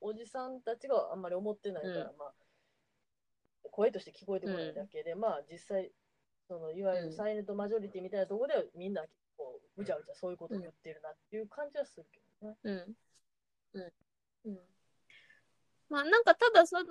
[0.00, 2.32] おじさんたちがあんまり思ってないから、うまあ、
[3.70, 5.90] 声として聞こえてこないだけで、まあ実際、
[6.48, 9.08] そのいわゆるサイレントマジョリティみたいなところではみんなこ
[9.80, 12.56] ううちゃうちゃそういうことを言ってるなっていう感じはするけどね。
[12.64, 12.94] うん。
[13.74, 13.92] うん。
[14.44, 14.58] うん。
[15.88, 16.84] まあなんかただその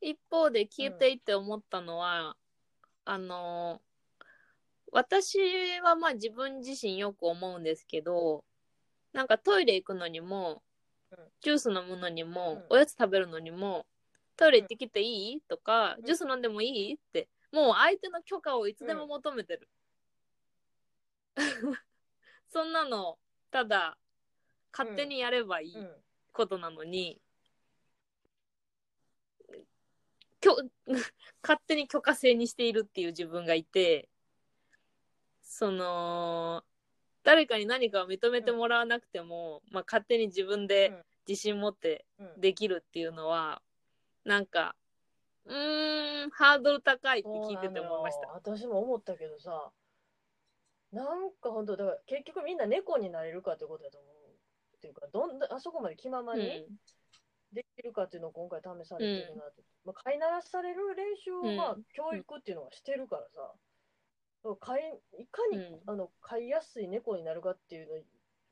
[0.00, 2.36] 一方で聞いていて思ったのは、
[3.04, 3.80] あの
[4.92, 5.38] 私
[5.80, 8.44] はまあ自分自身よく思うんですけど
[9.12, 10.62] なんかトイレ行くのにも、
[11.10, 11.18] うん。
[11.40, 12.76] ジュース飲むのにも、うん。
[12.76, 13.86] おやつ食べるのにも
[14.36, 15.40] トイレ行ってきていい？
[15.48, 16.04] とか、ん。
[16.04, 16.94] ジュース飲んでもいい？
[16.94, 19.68] ってもう相手の許可をいつでも求めてる、
[22.52, 23.18] そんなの
[23.50, 23.96] ただ
[24.72, 25.90] 勝手にやればいいうん。
[26.32, 27.20] ことなのに、
[30.40, 30.56] きょ
[31.42, 34.08] 勝手に許可制にしているっていう自分がいて
[35.42, 36.64] その
[37.22, 42.40] 誰かに何かを認めてもらわなくても、まあ、勝手に自分で自信持ってうん。
[42.40, 43.62] できるっていうのは
[44.24, 44.74] なんか
[45.44, 48.28] うーんハードル高いって聞いてて思いました。
[48.28, 49.70] 私も思ったけどさ、
[50.92, 54.12] なんか本当だから結局みんな猫になれるかってことだと思う。
[54.76, 56.76] っていうか、どんなあそこまで気ままにうん
[57.52, 59.62] できるかっていうのを今回試されてるなって。
[59.84, 63.52] まあ、飼いならされる練習を、まあうん教育っていうのはしてるからさ、
[64.58, 67.98] 飼いいかに、うんあの飼いやすい猫になるかっていうのを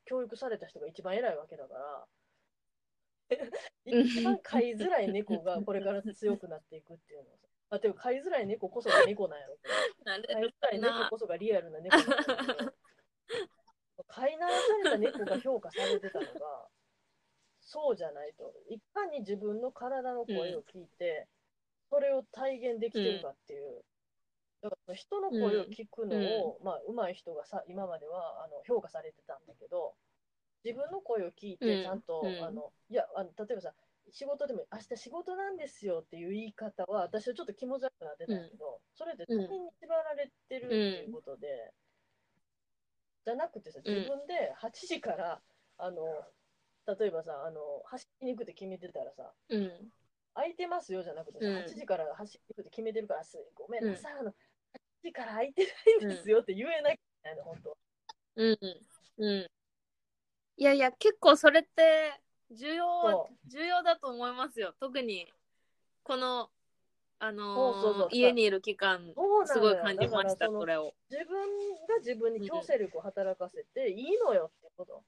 [0.05, 2.07] 教育された人が一番偉いわけだから。
[3.85, 7.50] 一番飼いづらい猫がこれから強くなっていくっていうのはさ。
[7.71, 9.57] あ、ていうか飼いづらい猫こそが猫なんやろ。
[10.05, 12.03] 飼いるづらい猫なこそがリアルな猫な
[14.07, 16.67] 飼いならされた猫が評価されてたのが、
[17.61, 18.53] そうじゃないと。
[18.69, 21.27] いかに自分の体の声を聞いて、
[21.89, 23.83] それを体現できてるかっていう。
[24.61, 29.95] だから人の声を聞くのを、まあ、上手い人がさ、今まではあの評価されてたんだけど、
[30.63, 31.83] 自分の声を聞いて、うん。
[31.83, 32.45] ちゃんと、うん。
[32.45, 33.73] あの、いやあの、例えばさ、
[34.09, 41.71] 仕事でも、明日仕事なんですよっていう言い方は、私はちょっと気持ち悪くなってたけど、それって他人に縛られてるっていうことで、
[43.25, 43.95] じゃなくてさ、うん。
[43.95, 45.41] 自分で8時から、
[45.77, 46.25] あの、
[46.99, 49.71] 例えばさ、あの、走りに行くって決めてたらさ、うん。
[50.33, 51.55] 空いてますよじゃなくてさ、うん。
[51.57, 54.33] 8時から走りに行くって決めてるから、すごめんなさい、の、8
[55.03, 57.77] 時から空いてないんですよって言えなきゃいけないの、本当。
[58.35, 58.57] うん。
[59.17, 59.47] うん。
[60.57, 62.21] いやいや結構それって
[62.51, 64.73] 重要そ重要だと思いますよ。
[64.79, 65.27] 特に
[66.03, 66.49] この
[67.19, 68.09] あのーそうそうそう。
[68.11, 69.47] 家にいる期間そうなのよ。
[69.47, 70.93] すごい感じましただからそのこれを。
[71.09, 71.37] 自分
[71.87, 75.03] が自分に強制力を働かせていいのよってこと。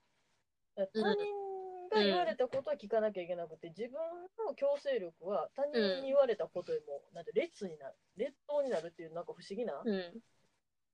[0.76, 1.04] 他人
[1.90, 3.98] が言われたことは聞かなきゃいけなくて、自分
[4.46, 9.82] の強制力は他人に言われたことよりも、なんて列になる、列島になるっていうなんか不思議な。
[9.84, 9.98] うん。
[9.98, 10.04] だ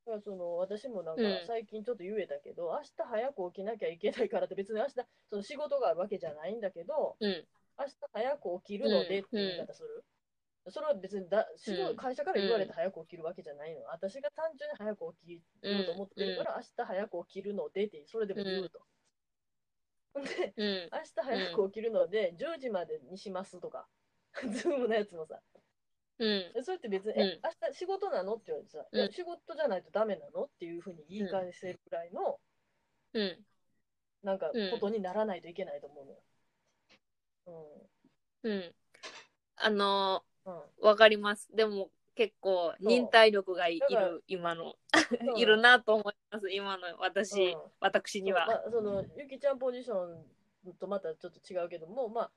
[0.04, 1.46] からその私もなんかうん。
[1.46, 4.94] 最近ちょっと言えたけど、明日早く起きなきゃいけないからって別に明日
[5.30, 7.46] その仕事があるわけじゃないんだけど、うん。
[7.78, 10.04] 明日早く起きるのでっていう言い方する？
[10.68, 11.96] それは別にだ仕事うん。
[11.96, 13.82] 会社から言われて早く起きるわけじゃないの。
[13.84, 18.80] 私が単純に早く起きようと思ってるから、明日早く起きるのでって、それでも言うと。
[20.14, 20.88] で、うん。
[20.92, 23.86] 明日早く起きるので、10時までにしますとか、
[24.52, 25.40] ズームのやつもさ、
[26.20, 26.64] うん。
[26.64, 27.20] それって別に、うん。
[27.20, 29.12] え、明日仕事なのって言われてさ、うん。
[29.12, 32.38] 仕事じゃないとダメなのっていうふうに言い返せるくらいの、
[33.14, 33.38] うん。
[34.22, 36.18] なんかうん、ことにならないといけないと思うのよ。
[38.42, 38.74] うん。
[39.56, 40.52] あのうん。
[40.52, 40.60] うん。
[40.60, 41.48] ーわかります。
[41.54, 44.74] でも結構忍耐力がいいだからる今の
[45.36, 47.60] いるなと思います今の私、うん。
[47.80, 49.94] 私には、まあ、そのゆきちゃんポジショ
[50.68, 52.30] ンとまたちょっと違うけども、まあ、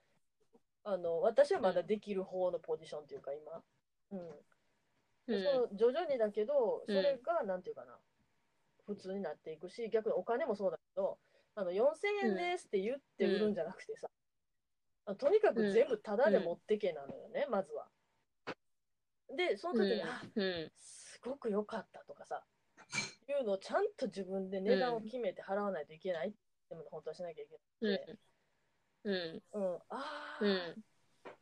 [0.86, 3.61] あの私はまだできる方のポジションというか今、
[4.11, 4.19] うん。
[5.27, 5.43] うん。
[5.43, 7.03] その徐々にだけどそうん。
[7.03, 7.97] れがなんていうかな、
[8.86, 11.17] 普通になっていくし逆にお金もそうだけど
[11.55, 14.07] あの4000円ですって言って売るんじゃなくてさ、
[15.17, 17.88] とにかく全部タダで持ってけなのよね、まずは。
[19.36, 20.71] でその時に、あうん。
[20.77, 22.43] すごく良かったとかさ、
[23.29, 26.38] いうのをちゃんと自分で値段を決めて払わないといけないって
[26.73, 27.91] いうのを本当はしなきゃいけうん。
[27.91, 28.17] ない。
[29.03, 29.41] うん。
[29.53, 30.83] うん、ああ、うん。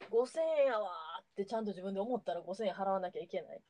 [0.10, 3.62] 5000円やわーってちゃんと自分で思ったら5000円払わなきゃいけない。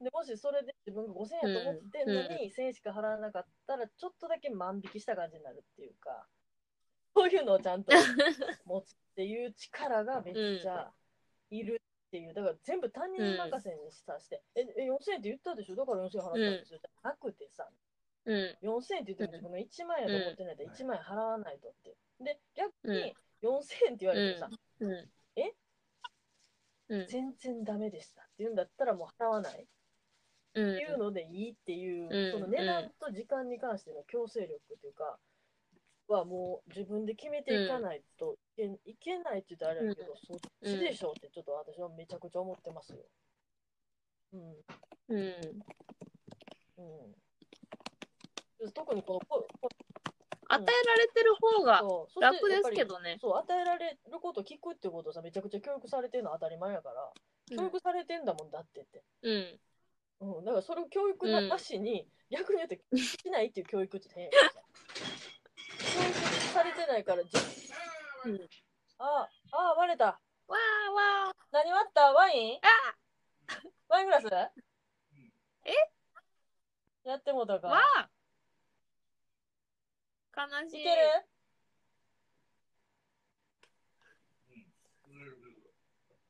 [0.00, 6.26] でもしそれで自分が5000円やと思ってんのに、1000円しか払わなかったら、ちょっとだけ万引きした感じになるっていうか、
[7.14, 7.92] そういうのをちゃんと
[8.64, 10.90] 持つっていう力がめっちゃ
[11.50, 15.76] いるっていう、だから全部他人任せにさして、え、え4000円って言ったでしょ？
[15.76, 16.78] だから4000円払ったんですよ。
[16.80, 17.68] じゃなくてさ、
[18.26, 18.56] うん。
[18.62, 21.96] 4000円って言っても自分が1万円やと思ってないと1万円払わないとって。
[22.20, 23.14] で、逆に
[23.44, 24.48] 4000円って言われてさ、
[24.80, 24.90] うん。
[25.36, 25.52] え？
[26.88, 27.06] うん。
[27.06, 29.52] 全然ダメでしたって言うんだったらもう払わない？
[29.52, 29.56] っ
[30.54, 30.78] てうん。
[30.78, 35.18] いうのでいいっていう、うんその値段と時間に関しての強制力っていうか、
[36.08, 42.98] はもう自分で決めていかないといけ,、いけないって言ったらあれだけど、そっちでしょってちょっと私はめちゃくちゃ思ってますよ。
[44.32, 44.40] うん。
[45.08, 45.62] うん。
[46.78, 46.82] う
[48.66, 48.72] ん。
[48.72, 49.68] 特にこのここ
[50.54, 51.82] 与えられてる方が
[52.20, 53.18] 楽ですけどね。
[53.20, 57.12] そう、与えられること聞くってことをさ、めちゃくちゃ教育されてるのは当たり前やから、
[57.56, 59.02] 教育されてんだもんだってって。
[59.22, 59.60] うん。
[60.20, 61.48] うん、だからそれを教育なうん。
[61.48, 64.50] なしに、逆に言うとしないっていう教育って変やから。
[64.50, 64.60] さ
[65.78, 66.14] 教育
[66.52, 67.30] されてないから、じ
[68.26, 68.48] うん。
[68.98, 70.06] ああ、あ割れた。
[70.06, 72.12] わーわ何割った？
[72.12, 72.58] ワイン？
[72.58, 72.94] あ！
[73.88, 74.26] ワイングラス？
[75.64, 75.72] え？
[77.04, 77.68] やってもうたーか。
[77.68, 78.13] わー
[80.36, 80.80] 悲しい。
[80.80, 80.96] いける？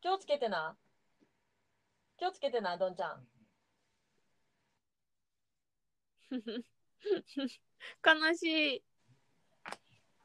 [0.00, 0.76] 気をつけてな。
[2.18, 3.26] 気をつけてな、どんちゃん。
[6.30, 6.40] 悲
[8.36, 8.84] しい。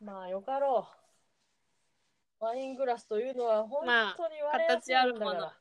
[0.01, 0.89] まあよかろ
[2.41, 2.43] う。
[2.43, 5.05] ワイングラスというのは本まあ当に割れやすいんだから。
[5.05, 5.53] 形あるものよ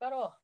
[0.00, 0.34] かろ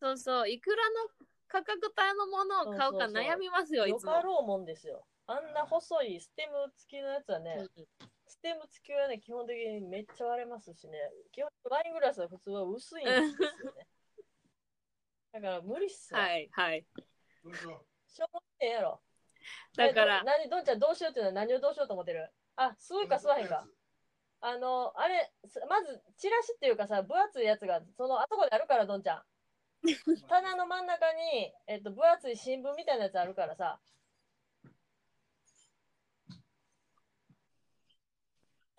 [0.00, 0.48] そうそう。
[0.48, 1.08] いくらの
[1.48, 3.88] 価格帯のものを買うかそうそうそう悩みますよ、う。
[3.88, 4.12] よいつも。
[4.12, 5.07] かろうもんですよ。
[5.28, 7.86] あんな細いステム付きのやつはね、うん
[8.26, 10.98] ステム付きはね、基本的にめっちゃ割れますしね、
[11.32, 13.86] 基本ワイングラスは普通は薄いんですよね。
[15.32, 16.20] だから無理っすよ。
[16.20, 16.84] はい、はい。
[18.06, 19.00] しょうもねえやろ。
[19.76, 22.30] だから何、どんちゃんどうしようっていうのは何をどうしようと思ってる？
[22.56, 23.66] あ、吸うか吸わへんか。
[24.40, 29.22] あの、あれ、すまず、チラシっていうかさ、分厚いやつが、その、あそこであるから、どんちゃん。
[30.28, 33.80] 棚の真ん中に、えっと、分厚い新聞みたいなやつあるからさ。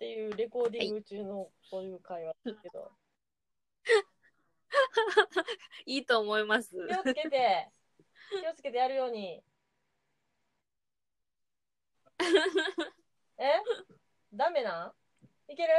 [0.00, 2.90] ていうレコーディング中のそういう会話ですけど。
[5.84, 6.70] いいと思います。
[6.70, 7.70] 気をつけて、
[8.30, 9.44] 気をつけてやるように。
[13.36, 13.60] え？
[14.32, 14.86] ダメな？
[14.86, 14.94] ん
[15.52, 15.74] いける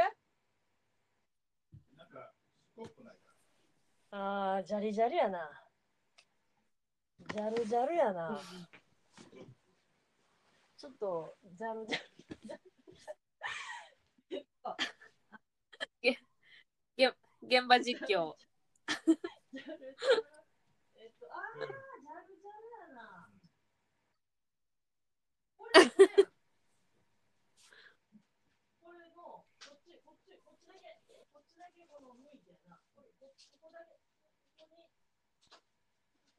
[4.12, 5.64] あー、ジャリジャリやな。
[7.18, 8.40] ジャルジャルやな。
[10.76, 14.76] ちょっと、ジャルジャル。
[17.42, 18.38] 現場実況。
[20.94, 23.26] えっと、あー、ジャルジャルやな。
[25.58, 25.74] これ、
[28.78, 31.02] これの、こっち、こっち、こっちだけ、
[31.34, 32.78] こっちだけこの向いてな。
[32.94, 33.98] これ、こここだけ、
[34.54, 34.86] ここに、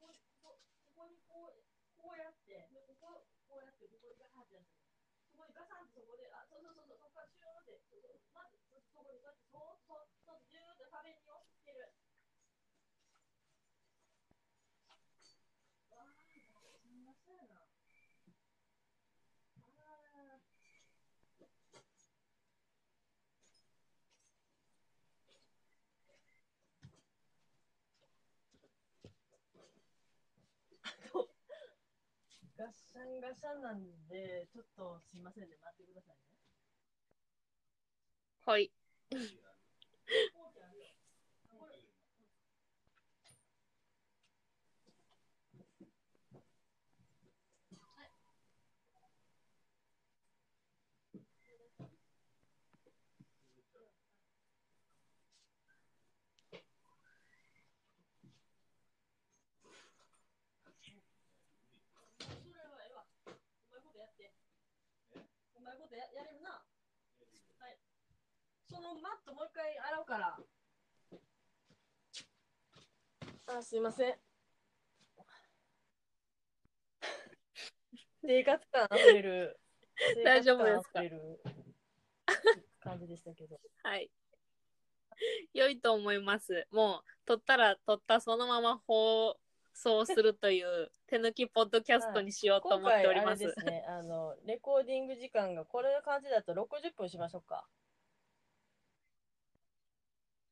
[0.00, 0.56] こ、ここ、
[0.96, 1.60] ここにこう、
[2.00, 4.72] こうやって、でここ、こうやって、ここにガサンってやって。
[5.28, 7.13] そこにガサンってそこで、あ、そうそうそう、そう
[32.56, 36.33] ガッシャンガシャンなんで、ちょっとすいませんね、待ってくださいね。
[38.46, 38.70] はい。
[64.04, 64.34] やって。
[65.56, 66.73] うまいことややれるな。
[68.74, 68.82] はい。
[68.82, 70.36] そのマットもう一回洗うから。
[73.46, 74.14] あ、すいません。
[78.22, 79.60] 生活感あふれる。
[80.24, 81.00] 大丈夫ですか？
[82.80, 83.60] 感じでしたけど。
[83.82, 84.10] はい。
[85.52, 86.66] 良いと思います。
[86.70, 89.38] もう、撮ったら撮ったそのまま放
[89.72, 93.44] 送するという手抜きポッドキャストにしようと今思っております。
[93.46, 97.68] ですね、あの、レコーディング時間がこれの感じだと60分しましょうか。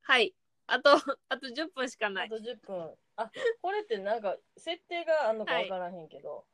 [0.03, 0.35] はい。
[0.67, 0.91] あと、
[1.29, 2.27] あと10分しかない。
[2.27, 2.95] あと10分。
[3.17, 3.31] あ、
[3.61, 6.47] これってなんか、設定があるのかはいわからへんけど、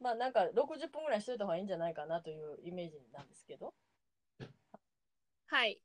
[0.00, 3.72] まあなんか60分ぐらいしといた方がいいんじゃないかなというイメージなんですけど。
[5.46, 5.80] はい。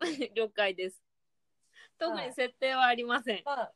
[0.34, 1.02] 了解です。
[1.98, 3.42] 特はいに設定はありません。
[3.44, 3.72] まあ、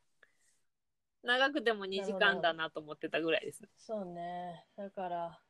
[1.22, 3.62] 長くても2時間だなと思ってたぐらいです。
[3.78, 4.66] そうね。
[4.76, 5.40] だから、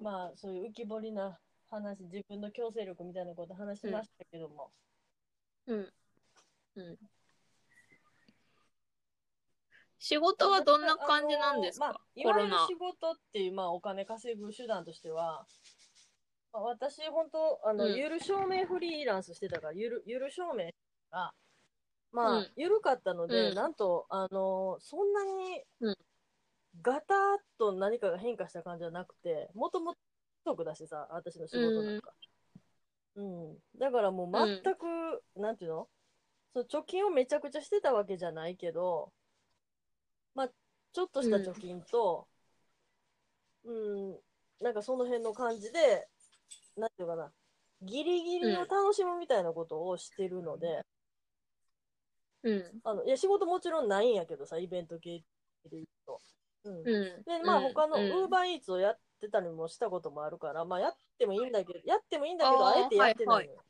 [0.00, 4.70] まあそういう浮き彫りな話、自分の強制力みたいなこと話しましたけども。
[5.66, 5.92] うん。
[6.76, 6.98] うん。
[9.98, 12.24] 仕事はどんな感じなんですか、まあ、い。
[12.24, 15.46] わゆる仕事っていう、まあ、お金稼ぐ手段としては、
[16.52, 20.70] まあ、私、本当あの、うんゆる証明フリーランスしてたから、ゆる、ゆる証明
[21.10, 21.32] が、
[22.12, 25.96] まあ、うんゆるかったので、うんなんと、あの、そんなにうん、
[26.82, 27.16] ガタッ
[27.58, 29.98] と何かが変化した感じはなくて、もともと
[30.44, 32.12] 得だしさ、私の仕事なんか。
[32.12, 32.29] うん。
[33.78, 35.88] だからもう全く、なんていうの？
[36.54, 39.12] そう貯金をめちゃくちゃしてたわけじゃないけど、
[40.34, 40.48] まあ、
[40.92, 42.26] ちょっとした貯金と、
[43.64, 44.18] うん、
[44.60, 46.08] なんかその辺の感じで、
[46.76, 47.30] なんていうかな、
[47.82, 50.82] ギリギリを楽しむみたいなことをしてるので、
[52.42, 52.80] うん。
[52.84, 55.24] あの、いや、仕事もちろんないんやけどさ、イベント系で
[55.72, 56.20] 言うと。
[56.64, 56.76] うん。
[56.78, 56.84] うん。
[57.24, 63.56] で、まあうん他のウうんーバーイーツをやってたりもしたこともあるから、まあやってもいいんだけど、やってもいいんだけど、あえてやってないのよ。
[63.56, 63.64] はい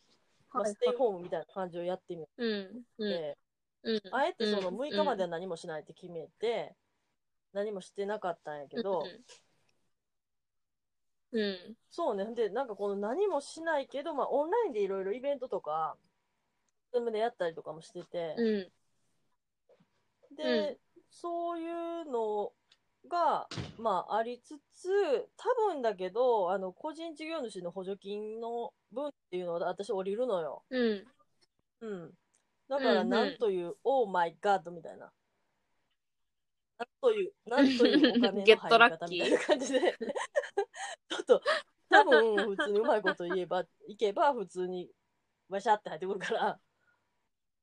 [0.52, 2.26] まあ、ステイホームみたいな感じをやってみ。
[2.98, 3.38] て、
[3.82, 4.00] うん。
[4.10, 6.74] あえてそのうん6日までは何もしないって決めて、
[7.52, 9.02] 何もしてなかったんやけど、
[11.32, 11.40] うん。
[11.40, 11.76] うん。
[11.90, 12.24] そうね。
[12.34, 15.96] で、なんかこの何もしないけど、まあオンラインでいろいろイベントとか、
[16.92, 18.72] ズームでやったりとかもしてて、うん。
[20.36, 21.49] で、そういうのが、
[23.80, 24.88] まあ、ありつつ、
[25.36, 30.62] 多分だけど、あの、個人事業主の補助金の分っていうのは私降りるのよ。
[30.70, 31.04] うん。
[31.80, 32.14] うん。
[32.68, 35.10] だから、なんという、オーマイガッドみたいな。
[36.78, 39.98] なんという、なんというお金の 入り方みたいな感じで。
[41.08, 41.42] ちょっと、
[41.90, 44.90] 多分、普通にうまいこと言えば、いけば、普通に、
[45.48, 46.60] わしゃって入ってくるから、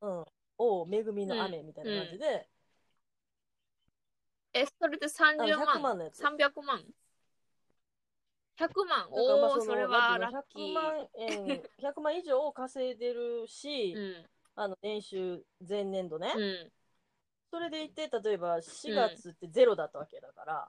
[0.02, 0.26] うん。
[0.58, 2.48] おう、恵みの雨みたいな感じで、
[4.58, 6.84] え、それで30あの100万万のやつ ?300 万
[8.58, 9.08] ?100 万？
[9.12, 10.68] おお、それはラッキー。
[10.68, 14.26] いうの100万円、 100万以上稼いでるし、うん。
[14.56, 16.34] あの、年収前年度ね。
[16.36, 16.72] うん。
[17.52, 20.68] それでいて、例えば4月ってゼロだったわけだから、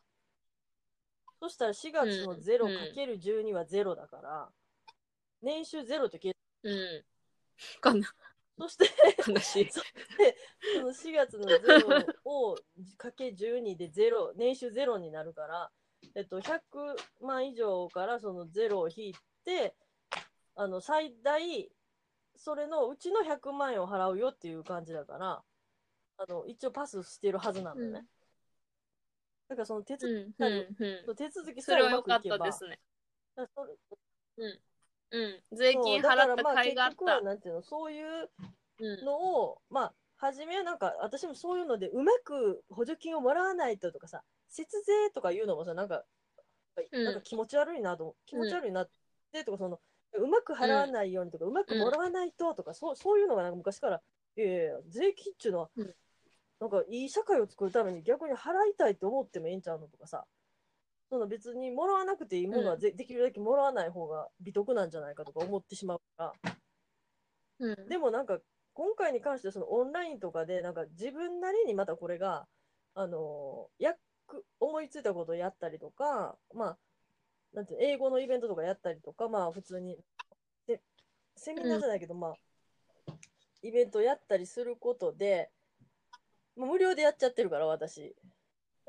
[1.40, 4.48] そしたら4月のうん 0×12 はゼロだから、
[5.40, 6.70] 年収ゼロって消えう
[7.00, 7.04] ん。
[7.80, 8.12] かな、
[8.58, 8.86] そして、
[9.26, 9.68] 悲しい。
[10.74, 12.56] その4月の0を
[12.96, 15.70] かけ12でゼロ、年収ゼロになるから、
[16.14, 19.74] えっと、100万以上からそのゼロを引いて、
[20.56, 21.70] あの、最大、
[22.36, 25.42] それのうちの100万円を払うよっていう感じだから、
[26.18, 28.00] あの、一応パスしてるはずなんだよね。
[28.00, 28.06] うん
[29.48, 30.44] だからその手続うん。
[30.44, 30.76] うん。
[31.08, 31.16] うん。
[31.16, 32.78] 手続きそさえうれは良かっまくいけば、たですね。
[33.54, 33.74] それ
[34.36, 34.60] うん。
[35.52, 37.20] 税金そうだから払った甲斐があっま結局はた。
[37.22, 38.30] なんていうの、そういう
[38.80, 39.04] うん。
[39.04, 46.04] のを、まあ、初めはなんか、私もそういうので、うまく補助金をもらわないととかさ、節税とか言うのもさ、なんか、
[46.92, 47.04] うん。
[47.04, 48.90] なんか気持ち悪いなと、気持ち悪いなっ
[49.32, 49.80] てとか、その、
[50.14, 54.00] うまく払わないようにとか、うまくもらわないととか、そうそういうのがなんか昔から、
[54.36, 55.94] いやいやいや税金っていうのは、うん。
[56.60, 60.24] なんかいい社会を作るために逆に払いたいと思ってもええんちゃうのとかさ、
[61.10, 66.54] その別にもらわなくていいものはぜ、できるだけもらわない方が美徳なんじゃないかとか思ってしまうから、
[67.60, 67.88] うん。
[67.88, 68.38] でもなんか
[68.74, 72.46] 今回に関してそのオンラインとかでなんか自分なりにまたこれが
[72.94, 73.94] あのーや
[74.26, 76.78] く思いついたことをやったりとかまあ
[77.54, 79.98] なんて英語のイベントとかやったりとかまあ普通に。
[80.66, 80.82] で
[81.36, 82.32] セミナーじゃないけど、まあ
[83.62, 85.50] イベントやったりすることで、
[86.56, 88.14] もう無料でやっちゃってるから私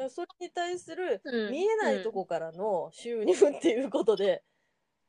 [0.08, 4.43] それに対するうん見えないとこからの収入っていうことで、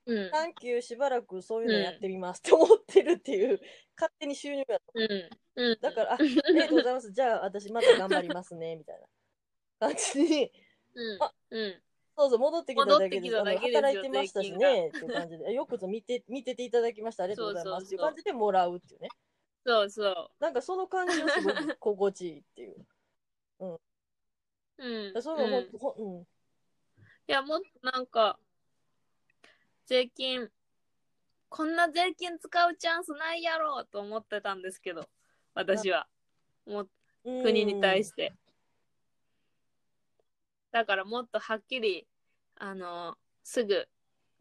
[0.07, 0.30] うん。
[0.30, 3.61] 短期しばらくそういうのやってみますって思ってるっていう、
[3.97, 5.30] 勝手に収入がうん。
[5.57, 5.78] うん。
[5.80, 7.12] だから、あ、 ありがとうございます。
[7.12, 9.07] じゃあ、私また頑張りますね、みたいな
[9.88, 10.53] 感じに、
[10.95, 11.22] うん。
[11.22, 11.82] あうん。
[12.16, 19.09] そうそう、戻ってきただけで、働いてましたしね、っていう感じで、よくぞ見て、見てていただきました、ありがとうございますっていう感じでもらうっていうね。
[19.64, 20.30] そうそう。
[20.41, 22.86] なんかその感じがすごく心地いいっていう。
[23.61, 23.78] うん。
[25.20, 26.22] そういうのうんほん、ほん、うん。
[26.22, 26.26] い
[27.26, 28.39] や、もっとなんか、
[29.87, 30.49] 税金、
[31.49, 35.09] こんな税金使うチャンスないやろと思ってたんですけど、
[35.55, 36.07] 私は。
[36.66, 36.89] もう
[37.24, 38.33] うん国に対して。
[40.72, 42.07] だからもっとはっきり、
[42.57, 43.89] あの、すぐ、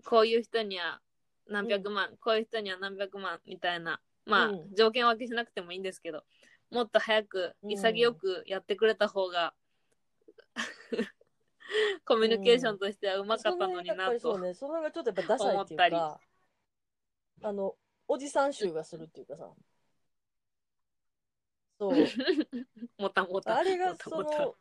[0.06, 1.02] こういう人には
[1.48, 6.24] 何百万、こういう人には何百万みたいな、まあ、うん条件分けしなくてもいいんですけど、
[6.70, 9.54] もっと早く、うん潔くやってくれた方が、
[12.06, 14.34] コミュニケーションとしてはうまかったのになと。
[14.34, 16.20] うね、その辺がちょっとやっぱダサいっていうか、
[17.42, 17.76] あの、
[18.08, 19.52] おじさん臭がするっていうかさ。
[21.80, 22.08] そう。
[22.98, 23.58] もたもた。
[23.58, 24.56] あれがその、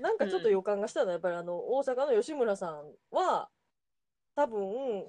[0.00, 3.48] なんかちょっと予感がしたのは、やっぱりあの、大阪の吉村さんは、
[4.34, 5.04] 多分、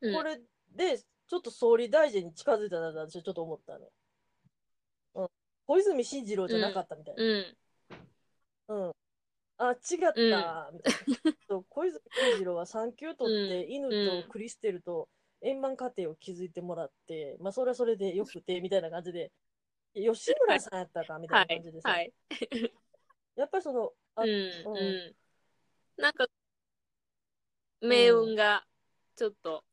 [0.00, 0.40] うんこれ
[0.74, 3.86] で、ちょっと総理大臣に近づいたなって私はちょっと思ったね。
[5.14, 5.28] うん。
[5.66, 7.22] 小泉進次郎じゃなかったみたいな。
[7.22, 8.86] うん。
[8.86, 8.92] うん。
[9.68, 9.78] あ、違っ
[10.30, 10.92] た、みたい
[11.48, 11.62] な。
[11.68, 15.08] 小泉進次郎は産休取って、犬とクリステルと
[15.42, 19.30] 円満家庭を築いてもらって、まあ、それはそれでよくて、みたいな感じで、
[19.94, 21.80] 吉村さんやったか、みたはいな感じで。
[21.80, 22.12] さ、はい。
[23.36, 24.30] やっぱりその、あうん。
[24.30, 25.14] うんう
[25.98, 26.02] ん。
[26.02, 26.26] なんか、
[27.80, 28.64] 命運が、
[29.16, 29.64] ちょっと、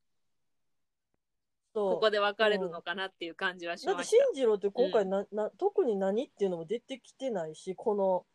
[1.74, 4.26] そうここで分かれるのかなっていう感じはしだってました。
[4.26, 8.26] 進次郎って今回な、な特に何っていうのも出てきてないし、この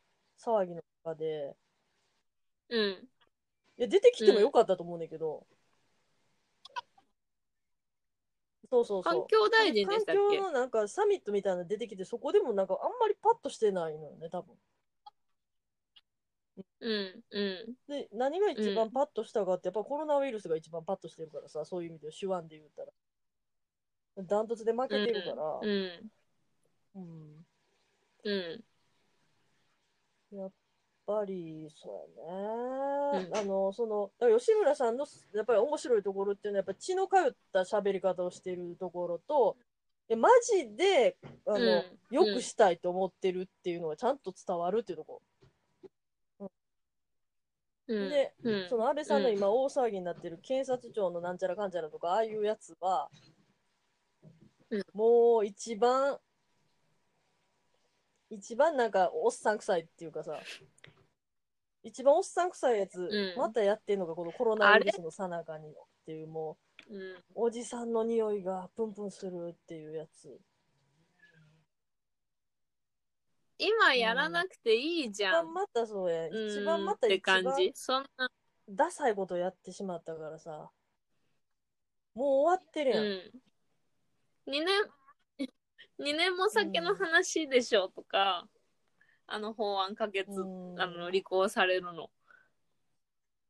[0.40, 1.55] 騒ぎの中で。
[2.70, 3.09] うん。
[3.76, 5.46] いや、出てきてもよかったと思うねんだけど。
[8.70, 9.12] そうそうそう。
[9.12, 14.57] 環境大臣でしたっ環け境のなんかサミットみたいなの出てきて、そこでもなんかあんまりパッとしてないのよね、多分。
[16.80, 17.24] うん。
[17.30, 17.74] うん。
[17.88, 22.92] で、何が一番パッとしたかって、やっぱコロナウイルスが一番パッとしてるからさ、そういう意味で手腕で言ったら。
[24.16, 25.61] ダントツで負けてるから。
[25.62, 26.11] うん。
[26.94, 27.46] うん
[28.24, 28.64] うん。
[30.36, 30.52] やっ
[31.07, 33.26] ぱり、そうやね。
[33.26, 33.36] うん。
[33.36, 39.57] あの、その、吉村さんの、やっぱり面白いところっていうのは、やっぱ血の通った喋り方をしてるところと、
[40.09, 42.28] えマジで、あの、うん。
[42.28, 45.22] よくしたいと思ってるっていうのがちゃんと伝わるっていうとこ。
[47.86, 48.09] うん。
[48.09, 53.11] でうん、その安倍さんの今大騒ぎになってる検察庁のなんちゃらかんちゃらとか、ああいうやつは、
[54.70, 54.82] うん。
[54.92, 56.18] もう一番、
[58.37, 60.41] 一番なんかおっさん臭いっていうかさ、
[61.82, 65.72] 一番おっさん臭いやつ、んまたやってんのがこのコロナウイルスのさなかにっ
[66.07, 66.59] ていうも
[66.91, 67.01] うん。
[67.01, 70.41] う、おじさんの匂いがプンプンするっていうやつ。
[73.59, 75.47] 今やらなくていいじ一ゃん。
[75.47, 77.72] 番またそうや、うん一番またって一番感じ。
[77.74, 78.30] そんな、
[78.68, 80.70] ダサいことやってしまったからさ、
[82.14, 83.05] もう終わってるやん。
[83.05, 83.32] うん。
[84.53, 84.66] 2年、
[85.99, 88.47] 2年も先の話でしょとか、
[89.26, 92.11] あの法案可決、うんあの、履行されるの。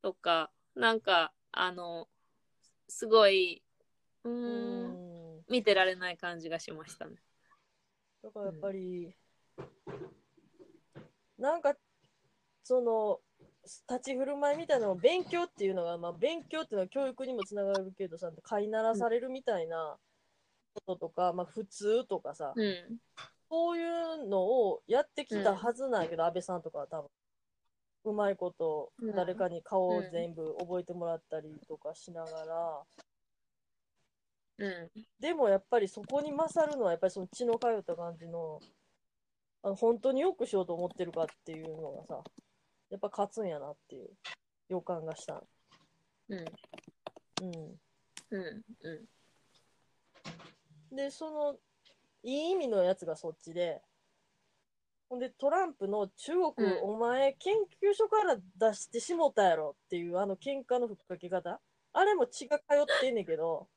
[0.02, 2.08] とか、なんか、あの、
[2.88, 3.62] すごい、
[4.24, 5.14] うーん、うん
[5.48, 7.16] 見てられない感じがしましたね。
[8.22, 9.14] だからやっぱり、
[11.38, 11.74] なんか、
[12.62, 13.20] その、
[13.88, 19.98] 立ち振る舞いみたいなのを勉強っていうのが、まあ、勉強っていうのは教育にもつながるけどさ、飼いならされるみたいな
[20.74, 22.98] こととか、まあ、普通とかさ、うん。
[23.50, 27.08] そういうのをやってきたはずなんやけど、安倍さんとかは多分、
[28.04, 32.82] うまいことうん誰かに顔を全部覚えてもらったりとかしながら、
[34.58, 34.90] うん。
[35.20, 38.60] でもやっぱりそこに勝るのはやっぱりその血の通った感じの、
[39.62, 42.22] あの本当によくしようと思ってるかっていうのがさ、
[42.90, 44.10] やっぱ勝つんやなっていう
[44.68, 45.42] 予感がした。
[46.28, 46.38] うん。
[46.38, 47.80] うん。
[48.30, 48.62] うん。
[48.82, 49.04] うん。
[50.92, 51.56] で、その、
[52.22, 53.82] いい意味のやつがそっちで、
[55.08, 61.60] ほんでトランプの中国、うんお前研究所から出してしもたやろっていうあの喧嘩のふっかけ方
[61.92, 63.68] あれも血が通ってんねんけど、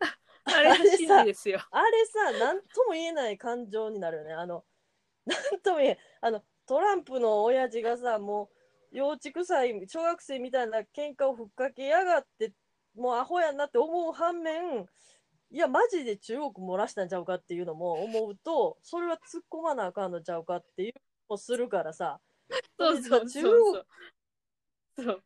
[0.44, 1.60] あれが真理ですよ。
[1.70, 4.34] あれさ、なんとも言えない感情になるよね。
[4.34, 4.64] あの、
[5.24, 5.96] なんとも言えん。
[6.20, 8.50] あの、トランプの親父がさ、も
[8.92, 12.52] う、幼稚臭い、小学生みたいな喧嘩をふっかけやがって、
[12.94, 14.86] もうアホやなって思う反面、
[15.50, 20.92] いや、マジで中国漏らしたんちゃうかっていうのも思うと、それは突っ込まなあかんのちゃうかっていう
[21.28, 22.20] のをするからさ、
[22.78, 23.86] そうそうそう
[24.96, 25.24] そう。